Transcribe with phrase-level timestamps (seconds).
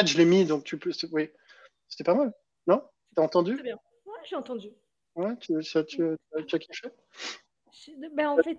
[0.00, 0.92] fait, je l'ai mis, donc tu peux.
[1.12, 1.30] Oui,
[1.88, 2.32] c'était pas mal.
[2.66, 2.82] Non?
[3.14, 3.54] T'as entendu?
[3.54, 3.78] Très bien.
[4.06, 4.68] Ouais, j'ai entendu.
[5.14, 6.02] Ouais, tu, ça, tu,
[6.46, 6.88] tu as kiffé?
[8.14, 8.58] Ben, En fait,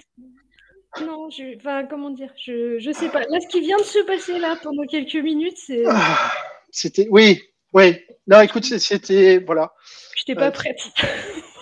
[1.01, 3.21] non, je, enfin, comment dire je, je sais pas.
[3.21, 5.83] Là, ce qui vient de se passer là pendant quelques minutes, c'est.
[5.85, 6.31] Ah,
[6.71, 7.07] c'était.
[7.09, 7.41] Oui,
[7.73, 7.97] oui.
[8.27, 9.39] Non, écoute, c'était.
[9.39, 9.73] Voilà.
[10.15, 10.79] Je n'étais pas euh, prête.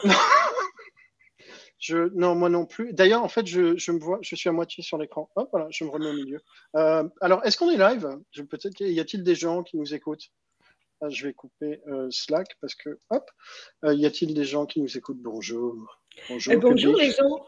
[1.87, 2.91] Je, non, moi non plus.
[2.91, 5.29] D'ailleurs, en fait, je, je, me vois, je suis à moitié sur l'écran.
[5.37, 6.41] Hop, voilà, je me remets au milieu.
[6.75, 8.09] Euh, alors, est-ce qu'on est live?
[8.49, 10.25] Peut-être y a-t-il des gens qui nous écoutent?
[10.99, 13.23] Ah, Je vais couper euh, Slack parce que, hop,
[13.85, 15.21] euh, y a-t-il des gens qui nous écoutent?
[15.21, 15.97] Bonjour.
[16.27, 17.45] Bonjour, eh, bonjour les gens.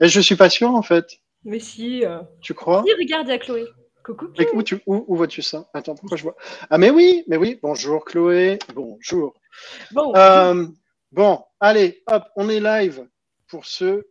[0.00, 1.20] Et je suis pas sûr en fait.
[1.44, 2.02] Mais si.
[2.40, 2.82] Tu crois?
[2.84, 3.66] Si, regarde, il y a Chloé.
[4.02, 4.26] Coucou.
[4.26, 4.48] Chloé.
[4.54, 5.70] Où, tu, où, où vois-tu ça?
[5.72, 6.34] Attends, pourquoi je vois?
[6.68, 7.60] Ah, mais oui, mais oui.
[7.62, 8.58] Bonjour Chloé.
[8.74, 9.34] Bonjour.
[9.92, 10.12] Bon.
[11.12, 13.06] bon, allez, hop, on est live
[13.52, 14.02] pour ce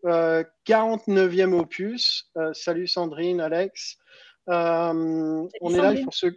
[0.68, 2.30] 49e euh, opus.
[2.38, 3.98] Euh, salut Sandrine, Alex.
[4.50, 6.28] Euh, on est là pour ce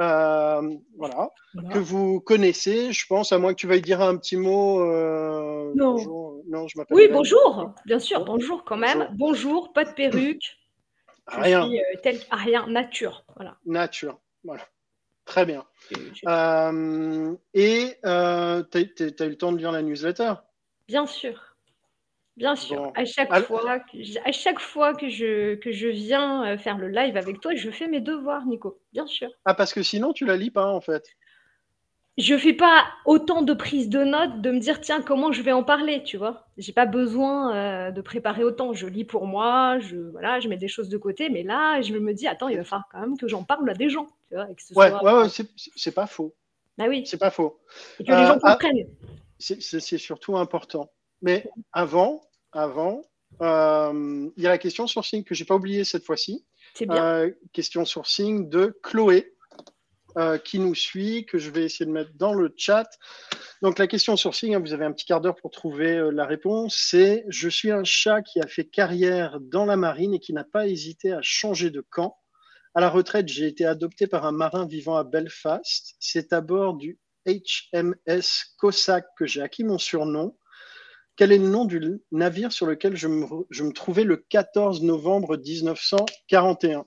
[0.03, 1.31] Euh, voilà.
[1.73, 4.81] que vous connaissez, je pense, à moins que tu veuilles dire un petit mot.
[4.81, 5.93] Euh, non.
[5.93, 6.43] Bonjour.
[6.49, 6.97] non, je m'appelle.
[6.97, 9.09] Oui, bonjour, bien sûr, bonjour quand même.
[9.13, 10.59] Bonjour, pas de perruque.
[11.27, 11.67] rien.
[11.67, 13.25] Suis, euh, tel, rien, nature.
[13.37, 13.57] Voilà.
[13.65, 14.63] Nature, voilà.
[15.25, 15.65] Très bien.
[15.95, 17.37] et tu as, eu
[19.29, 20.35] le temps de lire la newsletter?
[20.89, 21.52] Bien sûr.
[22.37, 26.59] Bien sûr, à, chaque fois que, à chaque fois que je, que je viens euh,
[26.59, 28.81] faire le live avec toi, je fais mes devoirs, Nico.
[28.93, 29.29] Bien sûr.
[29.45, 31.05] Ah, parce que sinon, tu la lis pas, en fait.
[32.19, 35.53] Je fais pas autant de prise de notes de me dire, tiens, comment je vais
[35.53, 36.47] en parler, tu vois.
[36.57, 38.73] J'ai pas besoin euh, de préparer autant.
[38.73, 41.95] Je lis pour moi, je, voilà, je mets des choses de côté, mais là, je
[41.95, 44.09] me dis, attends, il va falloir quand même que j'en parle à des gens.
[44.29, 45.29] Tu vois, ouais, ouais,
[45.77, 46.35] c'est pas faux.
[46.79, 47.03] Bah oui.
[47.07, 47.61] C'est pas faux.
[48.01, 48.89] Et que les gens euh, ah, comprennent.
[49.39, 50.91] C'est surtout important.
[51.23, 52.21] Mais avant,
[52.53, 53.03] avant,
[53.41, 56.45] euh, il y a la question sourcing que j'ai pas oubliée cette fois-ci.
[56.75, 57.05] C'est bien.
[57.05, 59.29] Euh, question sourcing de Chloé.
[60.19, 62.87] Euh, qui nous suit, que je vais essayer de mettre dans le chat.
[63.63, 66.77] Donc la question sourcing, hein, vous avez un petit quart d'heure pour trouver la réponse,
[66.77, 70.45] c'est je suis un chat qui a fait carrière dans la marine et qui n'a
[70.45, 72.19] pas hésité à changer de camp.
[72.75, 75.95] À la retraite, j'ai été adopté par un marin vivant à Belfast.
[75.99, 80.37] C'est à bord du HMS Cossack que j'ai acquis mon surnom.
[81.17, 86.87] Quel est le nom du navire sur lequel je me, trouvais le 14 novembre 1941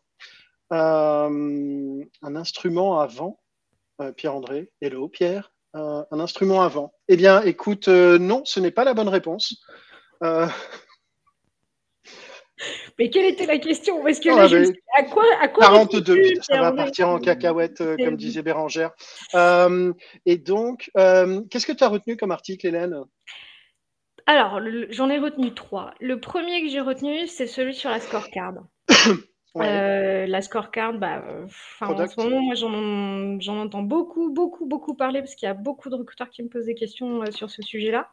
[0.74, 3.40] euh, Un instrument avant,
[4.02, 4.72] euh, Pierre-André.
[4.82, 5.52] Hello, Pierre.
[5.76, 6.92] Euh, un instrument avant.
[7.08, 9.64] Eh bien, écoute, non, ce n'est pas la bonne réponse.
[12.98, 14.02] Mais quelle était la question?
[14.02, 14.46] Parce que là,
[14.98, 18.92] à quoi, à quoi 42, ça va partir en cacahuète, comme disait Bérangère.
[19.36, 23.04] et donc, qu'est-ce que tu as retenu comme article, Hélène?
[24.28, 24.60] Alors,
[24.90, 25.94] j'en ai retenu trois.
[26.00, 28.54] Le premier que j'ai retenu, c'est celui sur la scorecard.
[29.58, 31.24] Euh, la scorecard, bah,
[31.80, 32.56] en ce moment, moi,
[33.40, 36.50] j'en entends beaucoup, beaucoup, beaucoup parler parce qu'il y a beaucoup de recruteurs qui me
[36.50, 38.10] posent des questions euh, sur ce sujet-là.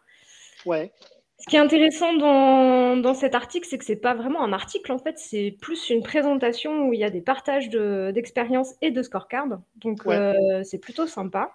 [0.67, 0.93] Ouais.
[1.39, 4.93] Ce qui est intéressant dans, dans cet article, c'est que c'est pas vraiment un article,
[4.93, 9.03] en fait, c'est plus une présentation où il y a des partages d'expériences et de
[9.03, 9.49] scorecard.
[9.75, 11.51] Donc, euh, c'est plutôt sympa.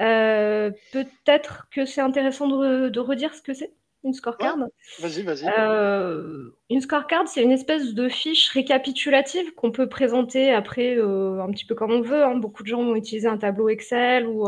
[0.00, 3.72] Euh, peut-être que c'est intéressant de, redire ce que c'est
[4.02, 4.56] une scorecard.
[5.00, 5.48] vas-y, vas-y.
[5.58, 11.50] Euh, une scorecard, c'est une espèce de fiche récapitulative qu'on peut présenter après euh, un
[11.50, 12.24] petit peu comme on veut.
[12.24, 12.36] Hein.
[12.36, 14.46] Beaucoup de gens vont utiliser un tableau Excel ou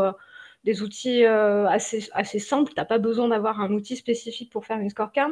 [0.65, 2.73] des outils assez, assez simples.
[2.75, 5.31] Tu n'as pas besoin d'avoir un outil spécifique pour faire une scorecard.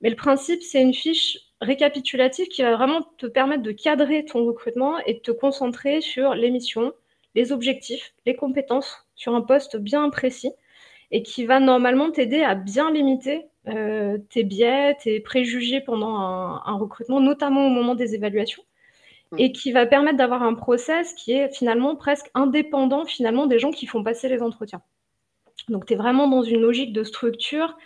[0.00, 4.44] Mais le principe, c'est une fiche récapitulative qui va vraiment te permettre de cadrer ton
[4.44, 6.92] recrutement et de te concentrer sur les missions,
[7.36, 10.50] les objectifs, les compétences sur un poste bien précis
[11.12, 16.76] et qui va normalement t'aider à bien limiter euh, tes biais, tes préjugés pendant un,
[16.78, 18.64] recrutement, notamment au moment des évaluations,
[19.30, 19.38] hmm.
[19.38, 23.70] et qui va permettre d'avoir un process qui est finalement presque indépendant finalement des gens
[23.70, 24.82] qui font passer les entretiens.
[25.68, 27.76] Donc tu es vraiment dans une logique de structure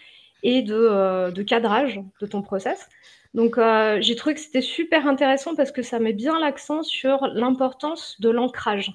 [0.42, 2.88] et de, euh, de cadrage de ton process.
[3.34, 7.26] Donc, euh, j'ai trouvé que c'était super intéressant parce que ça met bien l'accent sur
[7.28, 8.92] l'importance de l'ancrage.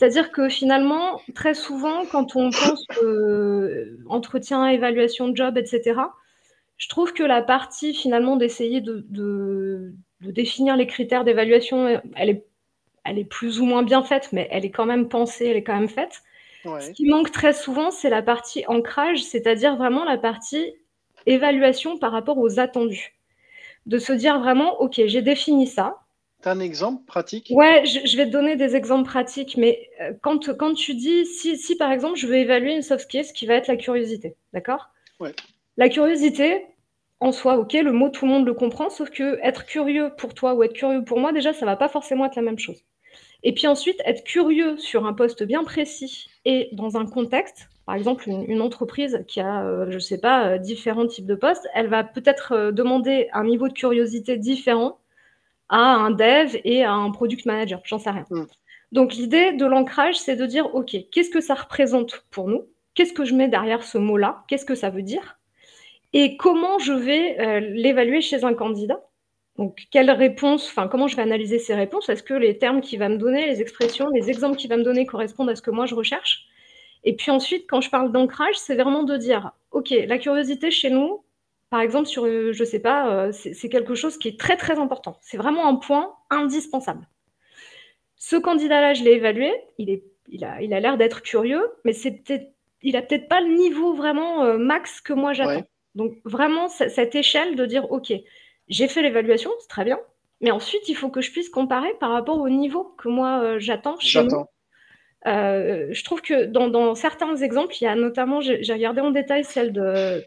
[0.00, 2.86] C'est-à-dire que finalement, très souvent, quand on pense
[4.08, 6.00] entretien, évaluation de job, etc.,
[6.78, 9.92] je trouve que la partie finalement d'essayer de,
[10.22, 12.46] définir les critères d'évaluation, elle est,
[13.04, 15.62] elle est plus ou moins bien faite, mais elle est quand même pensée, elle est
[15.62, 16.22] quand même faite.
[16.64, 20.72] Ce qui manque très souvent, c'est la partie ancrage, c'est-à-dire vraiment la partie
[21.26, 23.12] évaluation par rapport aux attendus.
[23.84, 25.99] De se dire vraiment, OK, j'ai défini ça.
[26.42, 27.48] Tu as un exemple pratique?
[27.50, 31.58] Ouais, je, vais te donner des exemples pratiques, mais euh, quand, quand tu dis, si,
[31.58, 34.88] si par exemple je veux évaluer une soft skill, qui va être la curiosité, d'accord?
[35.18, 35.34] Ouais.
[35.76, 36.64] La curiosité,
[37.20, 40.34] en soi, ok, le mot tout le monde le comprend, sauf que être curieux pour
[40.34, 42.84] toi ou être curieux pour moi, déjà, ça va pas forcément être la même chose.
[43.42, 47.94] Et puis ensuite, être curieux sur un poste bien précis et dans un contexte, par
[47.94, 51.66] exemple, une, entreprise qui a, euh, je ne sais pas, euh, différents types de postes,
[51.74, 54.99] elle va peut-être euh, demander un niveau de curiosité différent
[55.70, 58.26] à un dev et à un product manager, j'en sais rien.
[58.30, 58.44] Mm.
[58.92, 62.66] Donc l'idée de l'ancrage, c'est de dire, OK, qu'est-ce que ça représente pour nous?
[62.94, 64.44] Qu'est-ce que je mets derrière ce mot-là?
[64.48, 65.38] Qu'est-ce que ça veut dire?
[66.12, 69.00] Et comment je vais l'évaluer chez un candidat?
[69.58, 72.08] Donc, quelle réponse, enfin, comment je vais analyser ces réponses?
[72.08, 74.82] Est-ce que les termes qu'il va me donner, les expressions, les exemples qu'il va me
[74.82, 76.46] donner correspondent à ce que moi je recherche?
[77.04, 80.90] Et puis ensuite, quand je parle d'ancrage, c'est vraiment de dire, OK, la curiosité chez
[80.90, 81.22] nous,
[81.70, 84.56] par exemple, sur, euh, je ne sais pas, euh, c'est quelque chose qui est très,
[84.56, 85.16] très important.
[85.22, 87.06] C'est vraiment un point indispensable.
[88.16, 91.92] Ce candidat-là, je l'ai évalué, il, est, il a l'air il a d'être curieux, mais
[92.82, 95.66] il n'a peut-être pas le niveau vraiment euh, max que moi j'attends.
[95.94, 98.12] Donc, vraiment, cette échelle de dire, OK,
[98.68, 99.98] j'ai fait l'évaluation, c'est très bien.
[100.40, 103.58] Mais ensuite, il faut que je puisse comparer par rapport au niveau que moi euh,
[103.58, 104.44] j'attends chez nous.
[105.26, 109.44] Euh, je trouve que dans, certains exemples, il y a notamment, j'ai regardé en détail
[109.44, 110.24] celle de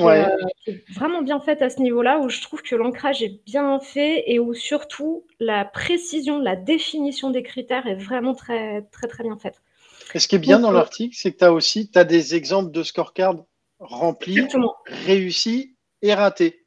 [0.00, 0.24] Euh,
[0.64, 3.78] qui, est vraiment bien faite à ce niveau-là, où je trouve que l'ancrage est bien
[3.80, 9.24] fait et où surtout la précision, la définition des critères est vraiment très, très, très
[9.24, 9.62] bien faite.
[10.14, 12.70] Et ce qui est bien dans l'article, c'est que tu as aussi as des exemples
[12.70, 13.36] de scorecard
[13.78, 14.46] remplis,
[15.06, 16.64] réussis et ratés.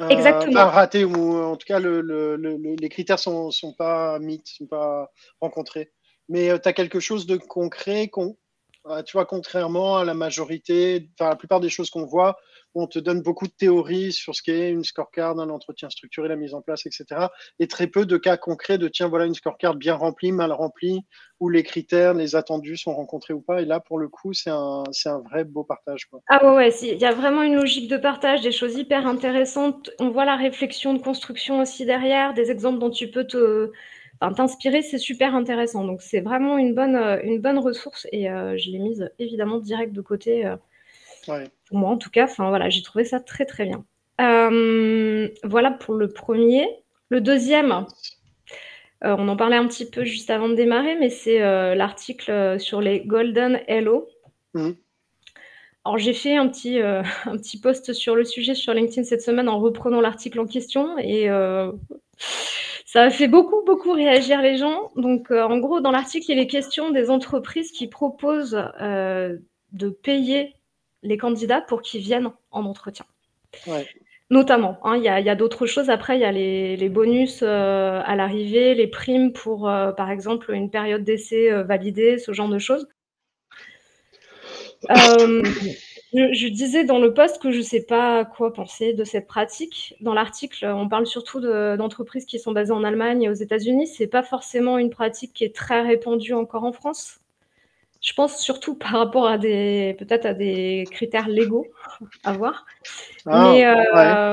[0.00, 0.66] Euh, Exactement.
[0.66, 5.10] raté ou en tout cas les critères sont, sont pas mis, sont pas
[5.40, 5.92] rencontrés.
[6.28, 8.10] Mais euh, tu as quelque chose de concret,
[8.86, 12.38] euh, tu vois, contrairement à la majorité, enfin la plupart des choses qu'on voit,
[12.74, 16.36] on te donne beaucoup de théories sur ce qu'est une scorecard, un entretien structuré, la
[16.36, 17.28] mise en place, etc.
[17.58, 21.00] Et très peu de cas concrets de tiens, voilà une scorecard bien remplie, mal remplie,
[21.40, 23.62] où les critères, les attendus sont rencontrés ou pas.
[23.62, 24.84] Et là, pour le coup, c'est un,
[25.30, 26.08] vrai beau partage.
[26.28, 29.90] Ah ouais, il y a vraiment une logique de partage, des choses hyper intéressantes.
[29.98, 33.26] On voit la réflexion de construction aussi derrière, des exemples dont tu peux
[34.36, 35.84] t'inspirer, c'est super intéressant.
[35.84, 36.98] Donc c'est vraiment une bonne,
[37.40, 40.46] bonne ressource et euh, je l'ai mise évidemment direct de côté.
[40.46, 40.56] Euh,
[41.66, 43.84] pour moi, en tout cas, enfin voilà, j'ai trouvé ça très très bien.
[44.20, 46.66] Euh, voilà pour le premier.
[47.08, 47.86] Le deuxième,
[49.04, 52.58] euh, on en parlait un petit peu juste avant de démarrer, mais c'est euh, l'article
[52.58, 54.08] sur les Golden Hello.
[54.54, 54.70] Mmh.
[55.84, 59.48] Alors j'ai fait un petit, un petit post sur le sujet sur LinkedIn cette semaine
[59.48, 61.28] en reprenant l'article en question et
[62.84, 64.90] ça a fait beaucoup, beaucoup réagir les gens.
[64.96, 70.54] Donc en gros, dans l'article, il est question des entreprises qui proposent de payer
[71.02, 73.06] les candidats pour qu'ils viennent en entretien.
[74.30, 75.88] Notamment, hein, il y a, d'autres choses.
[75.88, 80.52] Après, il y a les, bonus euh, à l'arrivée, les primes pour, euh, par exemple,
[80.52, 82.86] une période d'essai euh, validée, ce genre de choses.
[86.12, 89.94] Je, disais dans le post que je ne sais pas quoi penser de cette pratique.
[90.00, 93.86] Dans l'article, on parle surtout d'entreprises qui sont basées en Allemagne et aux États-Unis.
[93.86, 97.20] Ce n'est pas forcément une pratique qui est très répandue encore en France.
[98.08, 101.66] Je pense surtout par rapport à des peut-être à des critères légaux
[102.24, 102.64] à voir.
[103.26, 104.32] Ah, mais, euh,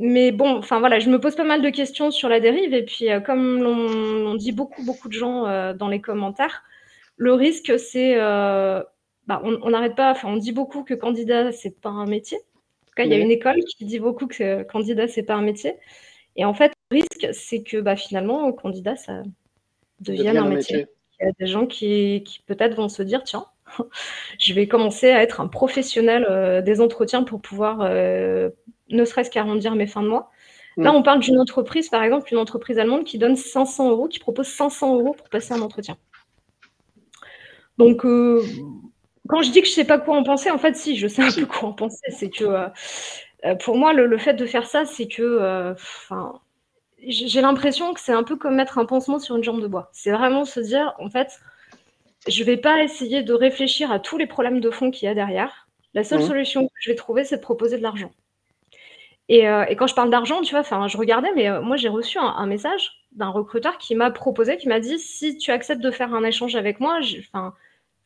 [0.00, 2.84] mais bon, enfin voilà, je me pose pas mal de questions sur la dérive et
[2.84, 6.64] puis euh, comme l'on dit beaucoup beaucoup de gens euh, dans les commentaires,
[7.16, 11.90] le risque c'est bah, on n'arrête pas, enfin on dit beaucoup que candidat c'est pas
[11.90, 12.38] un métier.
[12.38, 15.34] En tout cas, il y a une école qui dit beaucoup que candidat c'est pas
[15.34, 15.76] un métier.
[16.34, 19.22] Et en fait, le risque c'est que bah, finalement candidat ça
[20.00, 20.88] devienne un, métier
[21.26, 23.46] y a des gens qui, peut-être vont se dire tiens,
[24.38, 28.50] je vais commencer à être un professionnel euh, des entretiens pour pouvoir euh,
[28.90, 30.30] ne serait-ce qu'arrondir mes fins de mois.
[30.76, 30.96] Là, mm.
[30.96, 34.46] on parle d'une entreprise, par exemple, une entreprise allemande qui donne 500 euros, qui propose
[34.46, 35.96] 500 euros pour passer un entretien.
[37.78, 38.42] Donc, euh,
[39.28, 41.06] quand je dis que je ne sais pas quoi en penser, en fait, si, je
[41.08, 42.10] sais un peu quoi en penser.
[42.10, 42.44] C'est que,
[43.64, 45.74] pour moi, le, fait de faire ça, c'est que,
[47.06, 49.90] j'ai l'impression que c'est un peu comme mettre un pansement sur une jambe de bois.
[49.92, 51.40] C'est vraiment se dire, en fait,
[52.28, 55.08] je ne vais pas essayer de réfléchir à tous les problèmes de fond qu'il y
[55.08, 55.68] a derrière.
[55.94, 56.26] La seule mmh.
[56.26, 58.12] solution que je vais trouver, c'est de proposer de l'argent.
[59.28, 59.44] Et,
[59.76, 62.90] quand je parle d'argent, tu vois, enfin, je regardais, mais moi, j'ai reçu un, message
[63.12, 66.54] d'un recruteur qui m'a proposé, qui m'a dit si tu acceptes de faire un échange
[66.54, 67.54] avec moi, enfin,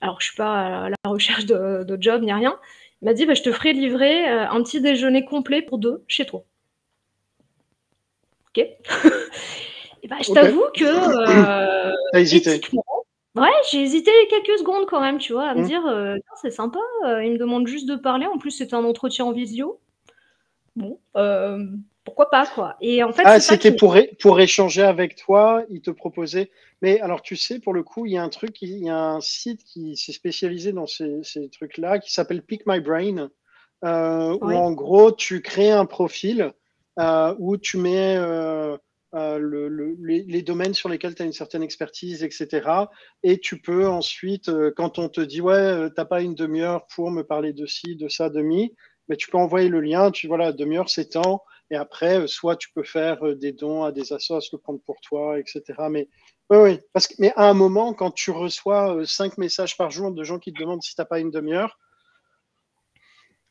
[0.01, 2.59] alors je suis pas à la recherche de, job ni rien,
[3.03, 6.27] il m'a dit bah, je te ferai livrer un petit déjeuner complet pour deux chez
[6.27, 6.45] toi.
[10.03, 11.93] Et bah, je t'avoue que.
[12.13, 12.61] T'as hésité.
[13.37, 15.67] Ouais, j'ai hésité quelques secondes quand même, tu vois, à me mmh.
[15.67, 18.25] dire, euh, c'est sympa, euh, il me demande juste de parler.
[18.27, 19.79] En plus, c'était un entretien en visio.
[20.75, 21.67] Bon, euh,
[22.05, 22.77] pourquoi pas, quoi.
[22.81, 26.51] Et en fait, ah, c'était pour, pour échanger avec toi, il te proposait.
[26.81, 28.99] Mais alors, tu sais, pour le coup, il y a un truc, il y a
[28.99, 33.29] un site qui s'est spécialisé dans ces, trucs-là, qui s'appelle Pick My Brain,
[33.83, 36.53] où en gros, tu crées un profil
[36.99, 38.17] où tu mets
[39.15, 39.39] euh,
[39.99, 42.69] les, domaines sur lesquels tu as une certaine expertise, etc.
[43.23, 46.87] Et tu peux ensuite, euh, quand on te dit, ouais, euh, n'as pas une demi-heure
[46.89, 48.75] pour me parler de ci, de ça, demi,
[49.09, 51.43] mais tu peux envoyer le lien, tu voilà, demi-heure, c'est temps.
[51.71, 55.39] Et après, soit tu peux faire des dons à des assos, le prendre pour toi,
[55.39, 55.63] etc.
[55.91, 56.09] Mais
[56.51, 56.81] oui, oui.
[56.93, 60.39] Parce que, mais à un moment, quand tu reçois cinq messages par jour de gens
[60.39, 61.79] qui te demandent si tu n'as pas une demi-heure,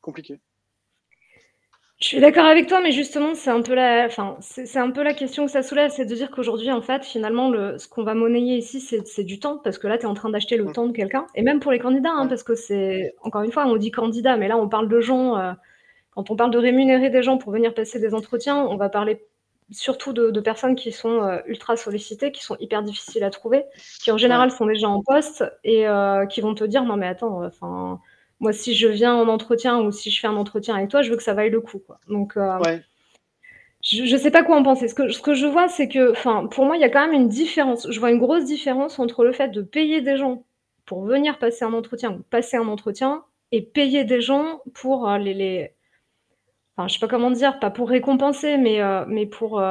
[0.02, 0.40] compliqué.
[2.02, 5.02] Je suis d'accord avec toi, mais justement, c'est un peu la, enfin, c'est un peu
[5.02, 8.04] la question que ça soulève, c'est de dire qu'aujourd'hui, en fait, finalement, le, ce qu'on
[8.04, 10.66] va monnayer ici, c'est du temps, parce que là, tu es en train d'acheter le
[10.74, 13.66] temps de quelqu'un, et même pour les candidats, hein, parce que c'est, encore une fois,
[13.66, 15.54] on dit candidat, mais là, on parle de gens, euh,
[16.12, 19.25] quand on parle de rémunérer des gens pour venir passer des entretiens, on va parler
[19.72, 23.64] surtout de, personnes qui sont euh, ultra sollicitées, qui sont hyper difficiles à trouver,
[24.04, 27.08] qui en général sont déjà en poste, et euh, qui vont te dire, non mais
[27.08, 28.02] attends, enfin
[28.39, 31.10] moi, si je viens en entretien ou si je fais un entretien avec toi, je
[31.10, 31.80] veux que ça vaille le coup.
[31.80, 32.00] Quoi.
[32.10, 32.60] Donc, euh,
[33.82, 34.88] je ne sais pas quoi en penser.
[34.88, 36.13] Ce que, ce que je vois, c'est que,
[36.50, 37.89] pour moi, il y a quand même une différence.
[37.89, 40.44] Je vois une grosse différence entre le fait de payer des gens
[40.86, 45.18] pour venir passer un entretien ou passer un entretien et payer des gens pour euh,
[45.18, 45.72] les, les...
[46.75, 49.63] Enfin, je sais pas comment dire, pas pour récompenser, mais, euh, mais pour,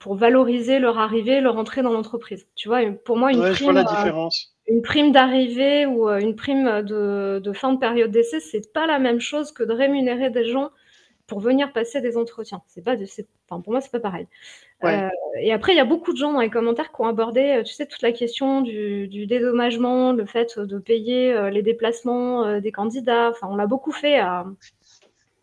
[0.00, 2.48] pour valoriser leur arrivée, leur entrée dans l'entreprise.
[2.56, 6.18] Tu vois, pour moi, une ouais, je vois la différence une prime d'arrivée ou euh,
[6.18, 10.30] une prime de, fin de période d'essai, c'est pas la même chose que de rémunérer
[10.30, 10.70] des gens
[11.26, 12.62] pour venir passer des entretiens.
[12.68, 14.26] C'est pas, enfin, pour moi, c'est pas pareil.
[14.84, 15.08] Euh,
[15.40, 17.62] et après, il y a beaucoup de gens dans les commentaires qui ont abordé, euh,
[17.62, 23.30] tu sais, toute la question du, dédommagement, le fait de payer les déplacements des candidats.
[23.30, 24.46] Enfin, on l'a beaucoup fait à,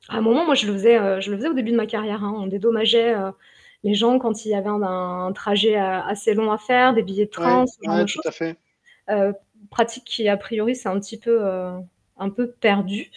[0.09, 0.45] un moment.
[0.45, 2.23] Moi, je le faisais, je le faisais au début de ma carrière.
[2.23, 2.33] Hein.
[2.37, 3.15] On dédommageait
[3.83, 7.31] les gens quand il y avait un, trajet assez long à faire, des billets de
[7.31, 8.57] train, de tout à fait.
[9.09, 9.33] Euh,
[9.69, 11.71] pratique qui, a priori, c'est un petit peu, euh,
[12.17, 13.11] un peu perdu.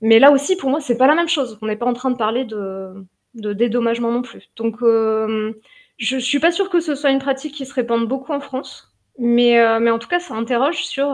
[0.00, 1.58] Mais là aussi, pour moi, c'est pas la même chose.
[1.62, 3.04] On n'est pas en train de parler de,
[3.34, 4.50] dédommagement non plus.
[4.56, 5.52] Donc, euh,
[5.98, 8.94] je suis pas sûre que ce soit une pratique qui se répande beaucoup en France.
[9.18, 11.06] Mais, mais en tout cas, ça interroge sur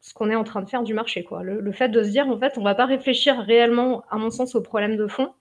[0.00, 1.24] ce qu'on est en train de faire du marché.
[1.24, 1.42] Quoi.
[1.42, 4.54] Le, fait de se dire, en fait, on va pas réfléchir réellement, à mon sens,
[4.54, 5.32] au problème de fond.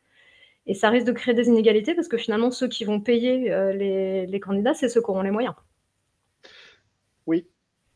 [0.66, 4.26] Et ça risque de créer des inégalités parce que finalement, ceux qui vont payer les,
[4.26, 5.54] les candidats, c'est ceux qui auront les moyens.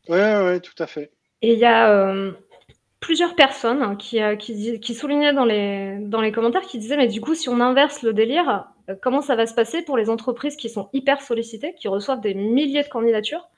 [0.08, 1.10] Oui, oui, tout à fait.
[1.42, 2.32] Et il y a euh,
[3.00, 7.08] plusieurs personnes hein, euh, qui, qui, soulignaient dans les, dans les commentaires qui disaient, mais
[7.08, 10.10] du coup, si on inverse le délire, euh, comment ça va se passer pour les
[10.10, 13.48] entreprises qui sont hyper sollicitées, qui reçoivent des milliers de candidatures?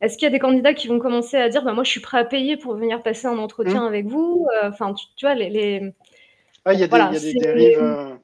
[0.00, 2.00] Est-ce qu'il y a des candidats qui vont commencer à dire, bah, moi, je suis
[2.00, 3.88] prêt à payer pour venir passer un entretien mmh.
[3.88, 5.92] avec vous Enfin, tu, vois, les...
[6.64, 8.18] Ah, il y a des, dérives...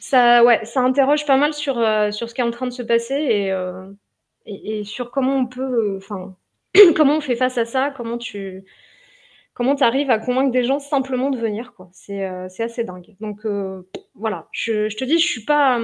[0.00, 1.74] Ça, ouais, ça interroge pas mal sur,
[2.12, 3.52] sur ce qui est en train de se passer et
[4.46, 6.34] et, sur comment on peut, enfin,
[6.96, 8.64] comment on fait face à ça, comment tu
[9.54, 11.90] comment arrives à convaincre des gens simplement de venir, quoi.
[11.92, 13.16] C'est euh, assez dingue.
[13.20, 13.82] Donc euh,
[14.14, 15.80] voilà, je, te dis, je suis pas,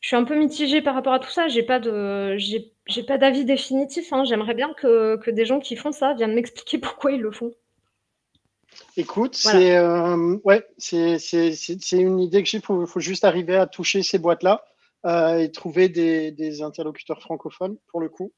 [0.00, 1.48] je suis un peu mitigée par rapport à tout ça.
[1.48, 4.12] J'ai pas de, j'ai pas d'avis définitif.
[4.12, 4.24] Hein.
[4.24, 7.52] J'aimerais bien que, que, des gens qui font ça viennent m'expliquer pourquoi ils le font.
[8.96, 11.18] Écoute, c'est euh, ouais, c'est
[11.92, 12.58] une idée que j'ai.
[12.58, 14.64] Il faut, faut, juste arriver à toucher ces boîtes-là.
[15.06, 18.32] Euh, et trouver des, interlocuteurs francophones pour le coup.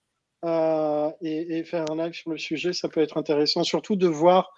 [0.45, 4.53] Euh, et, faire un live sur le sujet, ça peut être intéressant, surtout de voir,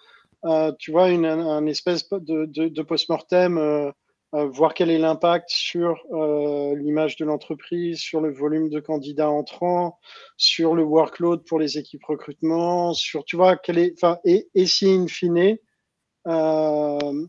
[0.45, 3.93] euh, tu vois, une, un espèce de, post-mortem,
[4.33, 5.95] voir quel est l'impact sur
[6.75, 9.99] l'image de l'entreprise, sur le volume de candidats entrants,
[10.37, 14.89] sur le workload pour les équipes recrutement, sur, tu vois, quel est, et, et si
[14.89, 15.57] in fine,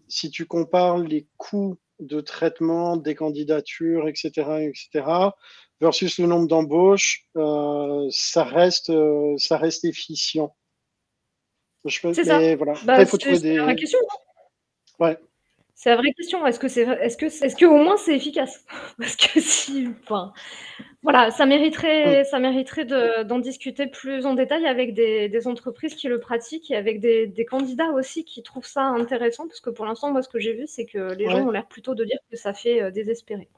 [0.08, 4.30] si tu compares les coûts de traitement des candidatures, etc.,
[4.62, 5.30] etc.,
[5.80, 10.54] versus le nombre d'embauches, euh, ça reste, euh, ça reste efficient.
[11.88, 12.56] C'est ça.
[12.56, 12.74] Voilà.
[12.84, 13.56] Bah, faut trouver des.
[13.56, 13.98] La vraie question.
[14.98, 15.16] Ouais.
[15.78, 16.44] C'est la vraie question.
[16.46, 18.64] Est-ce que c'est, est-ce que, est-ce que au moins c'est efficace?
[18.98, 20.32] Parce que si, enfin,
[21.02, 22.86] voilà, ça mériterait, ça mériterait
[23.24, 27.90] d'en discuter plus en détail avec des, entreprises qui le pratiquent et avec des, candidats
[27.90, 30.86] aussi qui trouvent ça intéressant, parce que pour l'instant, moi, ce que j'ai vu, c'est
[30.86, 33.48] que les gens ont l'air plutôt de dire que ça fait euh, désespérer.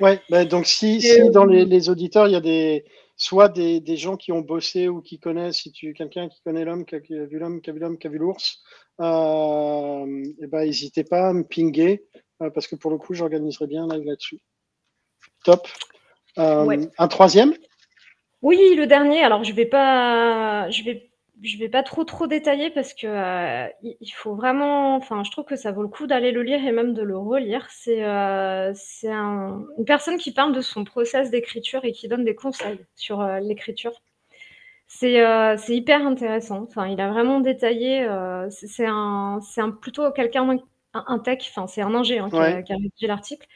[0.00, 1.00] Ouais, bah, donc si,
[1.30, 2.84] dans les, auditeurs, il y a des
[3.16, 6.84] soit des, gens qui ont bossé ou qui connaissent, si tu quelqu'un qui connaît l'homme,
[6.84, 8.62] qui, a vu l'homme, qui a vu l'homme, qui a vu l'ours,
[9.00, 12.04] euh, et ben n'hésitez pas à me pinguer,
[12.42, 14.40] euh, parce que pour le coup, j'organiserai bien un live là-dessus.
[15.44, 15.68] Top.
[16.38, 17.54] Euh, un troisième?
[18.40, 19.22] Oui, le dernier.
[19.22, 21.11] Alors, je vais pas, je vais,
[21.42, 24.96] je vais pas trop trop détailler parce que euh, il faut vraiment.
[24.96, 27.16] Enfin, je trouve que ça vaut le coup d'aller le lire et même de le
[27.16, 27.66] relire.
[27.70, 32.34] C'est euh, c'est une personne qui parle de son process d'écriture et qui donne des
[32.34, 33.92] conseils sur l'écriture.
[34.88, 35.14] C'est
[35.68, 36.62] hyper intéressant.
[36.68, 38.06] Enfin, il a vraiment détaillé.
[38.50, 40.58] c'est un, un, plutôt quelqu'un,
[40.94, 43.46] un, tech, enfin, c'est un ingé hein, qui, a, qui, a, rédigé l'article.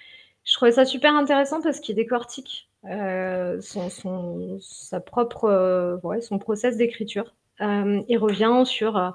[0.45, 6.76] Je trouvais ça super intéressant parce qu'il décortique euh, son, sa propre, euh, son process
[6.76, 7.35] d'écriture.
[7.60, 9.14] Euh, il revient sur,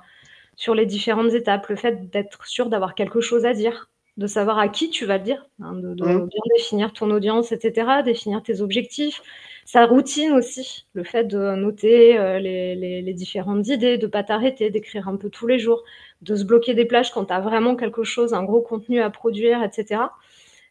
[0.55, 4.59] sur les différentes étapes, le fait d'être sûr d'avoir quelque chose à dire, de savoir
[4.59, 6.27] à qui tu vas le dire, hein, de, mmh.
[6.27, 9.21] bien définir ton audience, etc., définir tes objectifs,
[9.65, 14.69] sa routine aussi, le fait de noter les, les, différentes idées, de ne pas t'arrêter,
[14.69, 15.83] d'écrire un peu tous les jours,
[16.21, 19.09] de se bloquer des plages quand tu as vraiment quelque chose, un gros contenu à
[19.09, 20.01] produire, etc.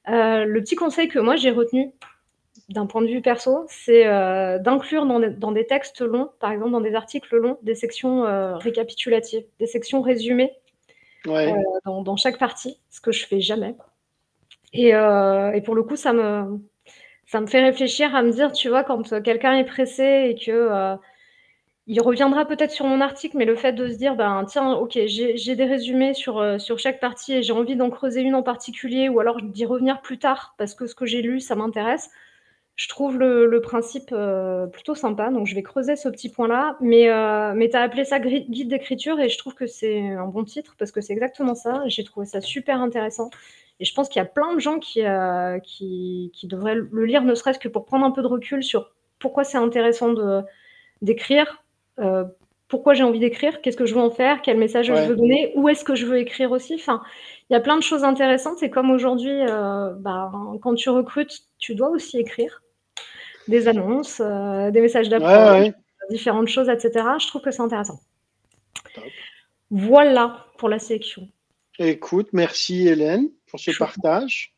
[0.06, 1.92] le petit conseil que moi j'ai retenu
[2.70, 6.80] d'un point de vue perso, c'est euh, d'inclure dans, des textes longs, par exemple dans
[6.80, 10.52] des articles longs, des sections euh, récapitulatives, des sections résumées
[11.26, 11.52] euh,
[11.84, 13.74] dans, chaque partie, ce que je fais jamais.
[14.72, 14.92] Et,
[15.64, 16.60] pour le coup, ça me,
[17.26, 20.96] ça me fait réfléchir à me dire, tu vois, quand quelqu'un est pressé et que
[21.88, 24.96] il reviendra peut-être sur mon article, mais le fait de se dire, ben tiens, ok,
[25.06, 29.08] j'ai des résumés sur, sur chaque partie et j'ai envie d'en creuser une en particulier,
[29.08, 32.10] ou alors d'y revenir plus tard parce que ce que j'ai lu, ça m'intéresse
[32.80, 36.78] je trouve le, principe euh, plutôt sympa, donc je vais creuser ce petit point-là.
[36.80, 40.26] Mais, euh, mais tu as appelé ça guide d'écriture et je trouve que c'est un
[40.26, 41.82] bon titre parce que c'est exactement ça.
[41.88, 43.28] J'ai trouvé ça super intéressant.
[43.80, 47.22] Et je pense qu'il y a plein de gens qui, euh, qui, devraient le lire,
[47.22, 50.14] ne serait-ce que pour prendre un peu de recul sur pourquoi c'est intéressant
[51.02, 51.62] d'écrire,
[52.68, 55.52] pourquoi j'ai envie d'écrire, qu'est-ce que je veux en faire, quel message je veux donner,
[55.55, 56.76] où est-ce que je veux écrire aussi.
[56.76, 57.02] Enfin,
[57.50, 58.62] il y a plein de choses intéressantes.
[58.62, 59.38] Et comme aujourd'hui,
[59.98, 62.62] bah, quand tu recrutes, tu dois aussi écrire
[63.48, 65.72] des annonces, euh, des messages d'approche,
[66.11, 67.05] différentes choses, etc.
[67.20, 68.00] Je trouve que c'est intéressant.
[69.70, 71.29] Voilà pour la sélection.
[71.79, 74.55] Écoute, merci Hélène pour ce partage.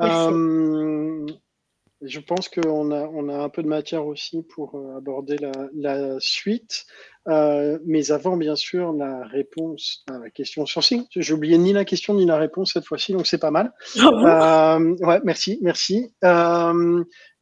[0.00, 1.26] Euh,
[2.02, 5.36] je pense qu'on a, on a un peu de matière aussi pour euh, aborder
[5.74, 6.86] la, suite.
[7.28, 11.04] Mais avant, bien sûr, la réponse à la question sourcing.
[11.14, 13.72] J'ai oublié ni la question ni la réponse cette fois-ci, donc c'est pas mal.
[13.96, 16.12] ouais, merci, merci.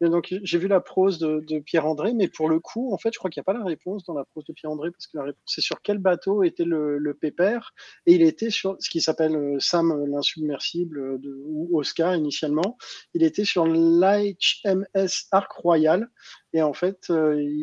[0.03, 3.31] Donc, j'ai vu la prose de, Pierre-André, mais pour le coup, en fait, je crois
[3.31, 5.43] qu'il n'y a pas la réponse dans la prose de Pierre-André, parce que la réponse,
[5.47, 7.73] c'est sur quel bateau était le, le pépère,
[8.05, 12.77] et il était sur ce qui s'appelle euh, Sam euh, l'insubmersible, euh, ou Oscar initialement,
[13.15, 16.09] il était sur l'HMS Arc Royal,
[16.53, 17.13] et en fait,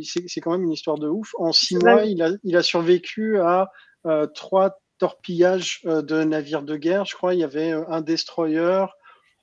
[0.03, 1.31] c'est quand même une histoire de ouf.
[1.37, 3.71] En six mois, il a, il a survécu à
[4.33, 8.85] trois torpillages de navires de guerre, je crois, il y avait un destroyer,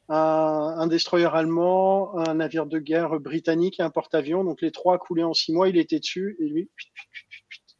[0.08, 4.44] un, destroyer allemand, un navire de guerre britannique et un porte-avions.
[4.44, 6.70] Donc les trois coulés en six mois, il était dessus et lui,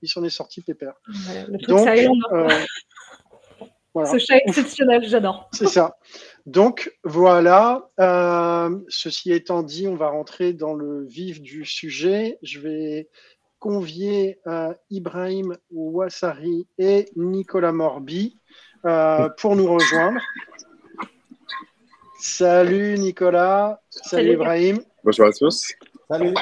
[0.03, 0.95] il s'en est sorti pépère.
[1.69, 2.49] Donc, euh,
[4.07, 5.49] Ce chat exceptionnel, j'adore.
[5.53, 5.97] C'est ça.
[6.47, 12.39] Donc voilà, euh, ceci étant dit, on va rentrer dans le vif du sujet.
[12.43, 13.09] Je vais
[13.59, 18.39] convier euh, Ibrahim Ouassari et Nicolas Morbi
[18.83, 20.21] pour nous rejoindre.
[22.19, 24.81] Salut Nicolas, salut, Ibrahim.
[25.05, 25.75] Bonjour à tous.
[26.11, 26.35] Salut.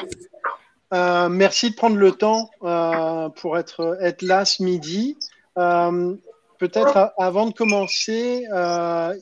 [0.93, 5.17] Euh, merci de prendre le temps euh, pour être, être là ce midi.
[5.57, 6.15] Euh,
[6.59, 8.45] peut-être avant de commencer,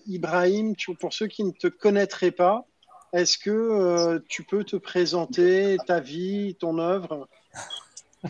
[0.08, 2.66] Ibrahim, pour ceux qui ne te connaîtraient pas,
[3.14, 7.28] est-ce que tu peux te présenter ta vie, ton œuvre?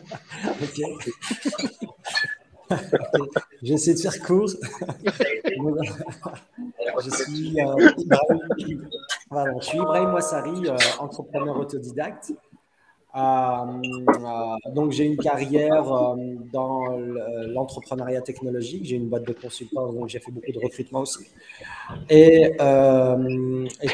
[3.62, 4.50] J'essaie de faire court.
[7.04, 8.40] je, suis, euh, Ibrahim,
[9.60, 12.34] je suis Ibrahim Wassari, euh, entrepreneur autodidacte.
[13.18, 15.84] Euh, donc, j'ai une carrière
[16.54, 16.98] dans
[17.48, 18.86] l'entrepreneuriat technologique.
[18.86, 21.26] J'ai une boîte de consultants, donc j'ai fait beaucoup de recrutement aussi.
[22.10, 22.52] Et,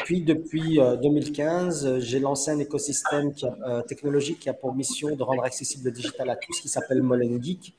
[0.04, 3.32] puis, depuis 2015, j'ai lancé un écosystème
[3.88, 7.42] technologique qui a pour mission de rendre accessible le digital à tous, qui s'appelle Molen
[7.42, 7.74] Geek.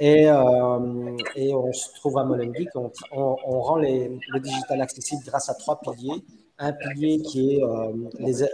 [0.00, 5.48] Et, euh, et, on se trouve à Molenbeek, on, on, rend le digital accessible grâce
[5.48, 6.24] à trois piliers
[6.58, 7.60] un pilier qui est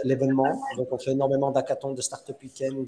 [0.03, 0.61] l'événement.
[0.77, 2.85] Donc, on fait énormément d'hackathons, de startup week-end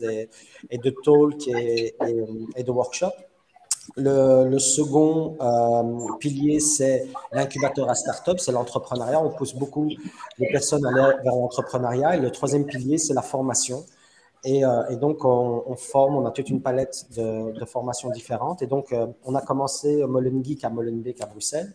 [0.69, 3.11] et, de talk et, de workshops.
[3.97, 9.21] Le, second euh, pilier, c'est l'incubateur à start-up, c'est l'entrepreneuriat.
[9.21, 12.15] On pousse beaucoup de personnes vers l'entrepreneuriat.
[12.15, 13.83] Et le troisième pilier, c'est la formation.
[14.45, 18.61] Et, euh, donc, on, forme, on a toute une palette de, formations différentes.
[18.61, 21.73] Et donc, euh, on a commencé Molengeek à Molenbeek à Bruxelles.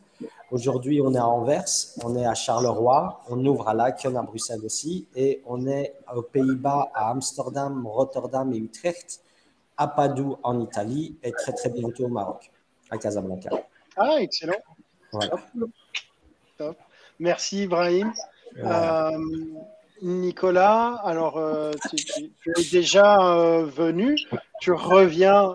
[0.50, 1.64] Aujourd'hui, on est à Anvers,
[2.04, 5.07] on est à Charleroi, on ouvre à Laken à Bruxelles aussi.
[5.14, 9.20] Et on est aux Pays-Bas, à Amsterdam, Rotterdam et Utrecht
[9.76, 12.50] à Padoue en Italie et très très bientôt au Maroc,
[12.90, 13.50] à Casablanca.
[13.96, 14.54] Ah, excellent.
[17.18, 18.12] Merci Ibrahim.
[18.57, 19.18] Euh,
[20.02, 24.16] Nicolas, alors euh, tu, es déjà euh, venu,
[24.61, 25.52] tu reviens,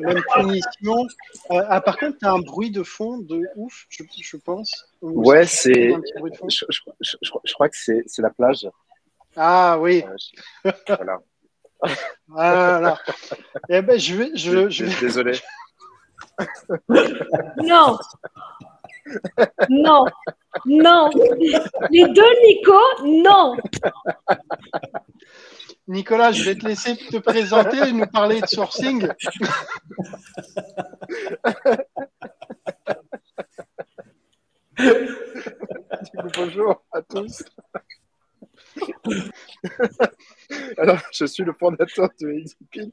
[0.00, 1.06] même punition.
[1.50, 4.86] ah, par contre, tu as un bruit de fond de ouf, je, pense.
[5.02, 5.90] Ouais, c'est.
[6.48, 6.64] Je,
[7.00, 8.68] je, crois que c'est la plage.
[9.36, 10.04] Ah oui.
[10.86, 11.18] voilà.
[12.28, 12.98] Voilà.
[13.70, 14.30] Eh ben, je vais.
[14.34, 15.00] Je, je vais...
[15.00, 15.38] Désolé.
[17.56, 17.98] Non.
[19.68, 20.04] Non.
[20.66, 21.10] Non.
[21.90, 23.56] Les deux Nico, non.
[25.88, 29.08] Nicolas, je vais te laisser te présenter et nous parler de sourcing.
[36.36, 37.42] bonjour à tous.
[40.78, 42.92] Alors, je suis le fondateur de Easy Et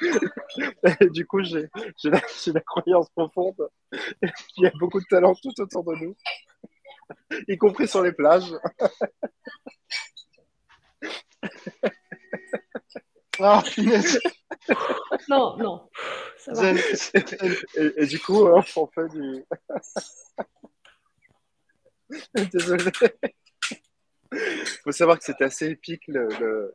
[1.12, 1.68] du coup, j'ai
[2.04, 3.68] la, la, croyance profonde
[4.54, 6.16] qu'il y a beaucoup de talent tout autour de nous,
[7.48, 8.52] y compris sur les plages.
[13.40, 13.62] Ah,
[15.28, 15.88] non, non.
[16.38, 16.72] Ça va.
[17.96, 19.44] Et, du coup, on fait du.
[22.52, 22.90] Désolé.
[24.32, 26.02] Il faut savoir que c'était assez épique.
[26.08, 26.74] Le, le,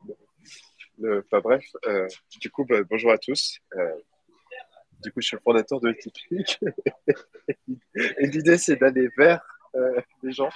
[1.02, 2.08] enfin, bref, euh,
[2.40, 3.60] du coup, bah, bonjour à tous.
[3.76, 3.96] Euh,
[5.02, 6.60] du coup, je suis le fondateur de Typique.
[7.98, 9.42] et l'idée, c'est d'aller vers
[9.76, 10.50] euh, les gens,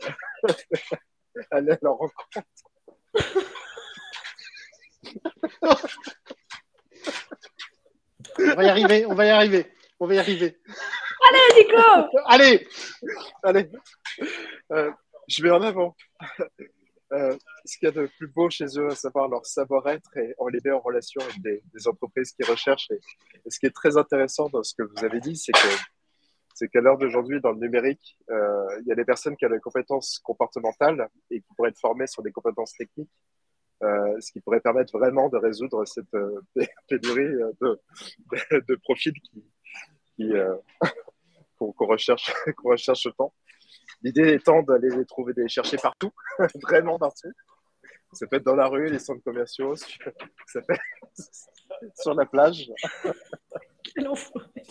[1.50, 2.38] aller à leur rencontre.
[8.38, 10.58] on va y arriver, on va y arriver, on va y arriver.
[11.28, 12.68] Allez, Nico Allez
[13.42, 13.70] Allez
[15.28, 15.96] je vais en avant.
[17.14, 20.34] Euh, ce qu'il y a de plus beau chez eux, à savoir leur savoir-être et
[20.38, 22.90] on les met en relation avec des, entreprises qui recherchent.
[22.90, 23.00] Et,
[23.48, 25.68] ce qui est très intéressant dans ce que vous avez dit, c'est que
[26.54, 29.50] c'est qu'à l'heure d'aujourd'hui, dans le numérique, euh, il y a des personnes qui ont
[29.50, 33.10] des compétences comportementales et qui pourraient être formées sur des compétences techniques,
[33.82, 36.10] euh, ce qui pourrait permettre vraiment de résoudre cette
[36.88, 39.14] pénurie de, profils
[41.58, 43.08] qu'on recherche, qu'on recherche.
[44.04, 46.12] L'idée étant d'aller les trouver, de les chercher partout,
[46.62, 47.32] vraiment partout.
[48.12, 49.74] Ça peut être dans la rue, les centres commerciaux,
[50.46, 52.70] ça peut être sur la plage.
[53.82, 54.62] Quel enfoiré.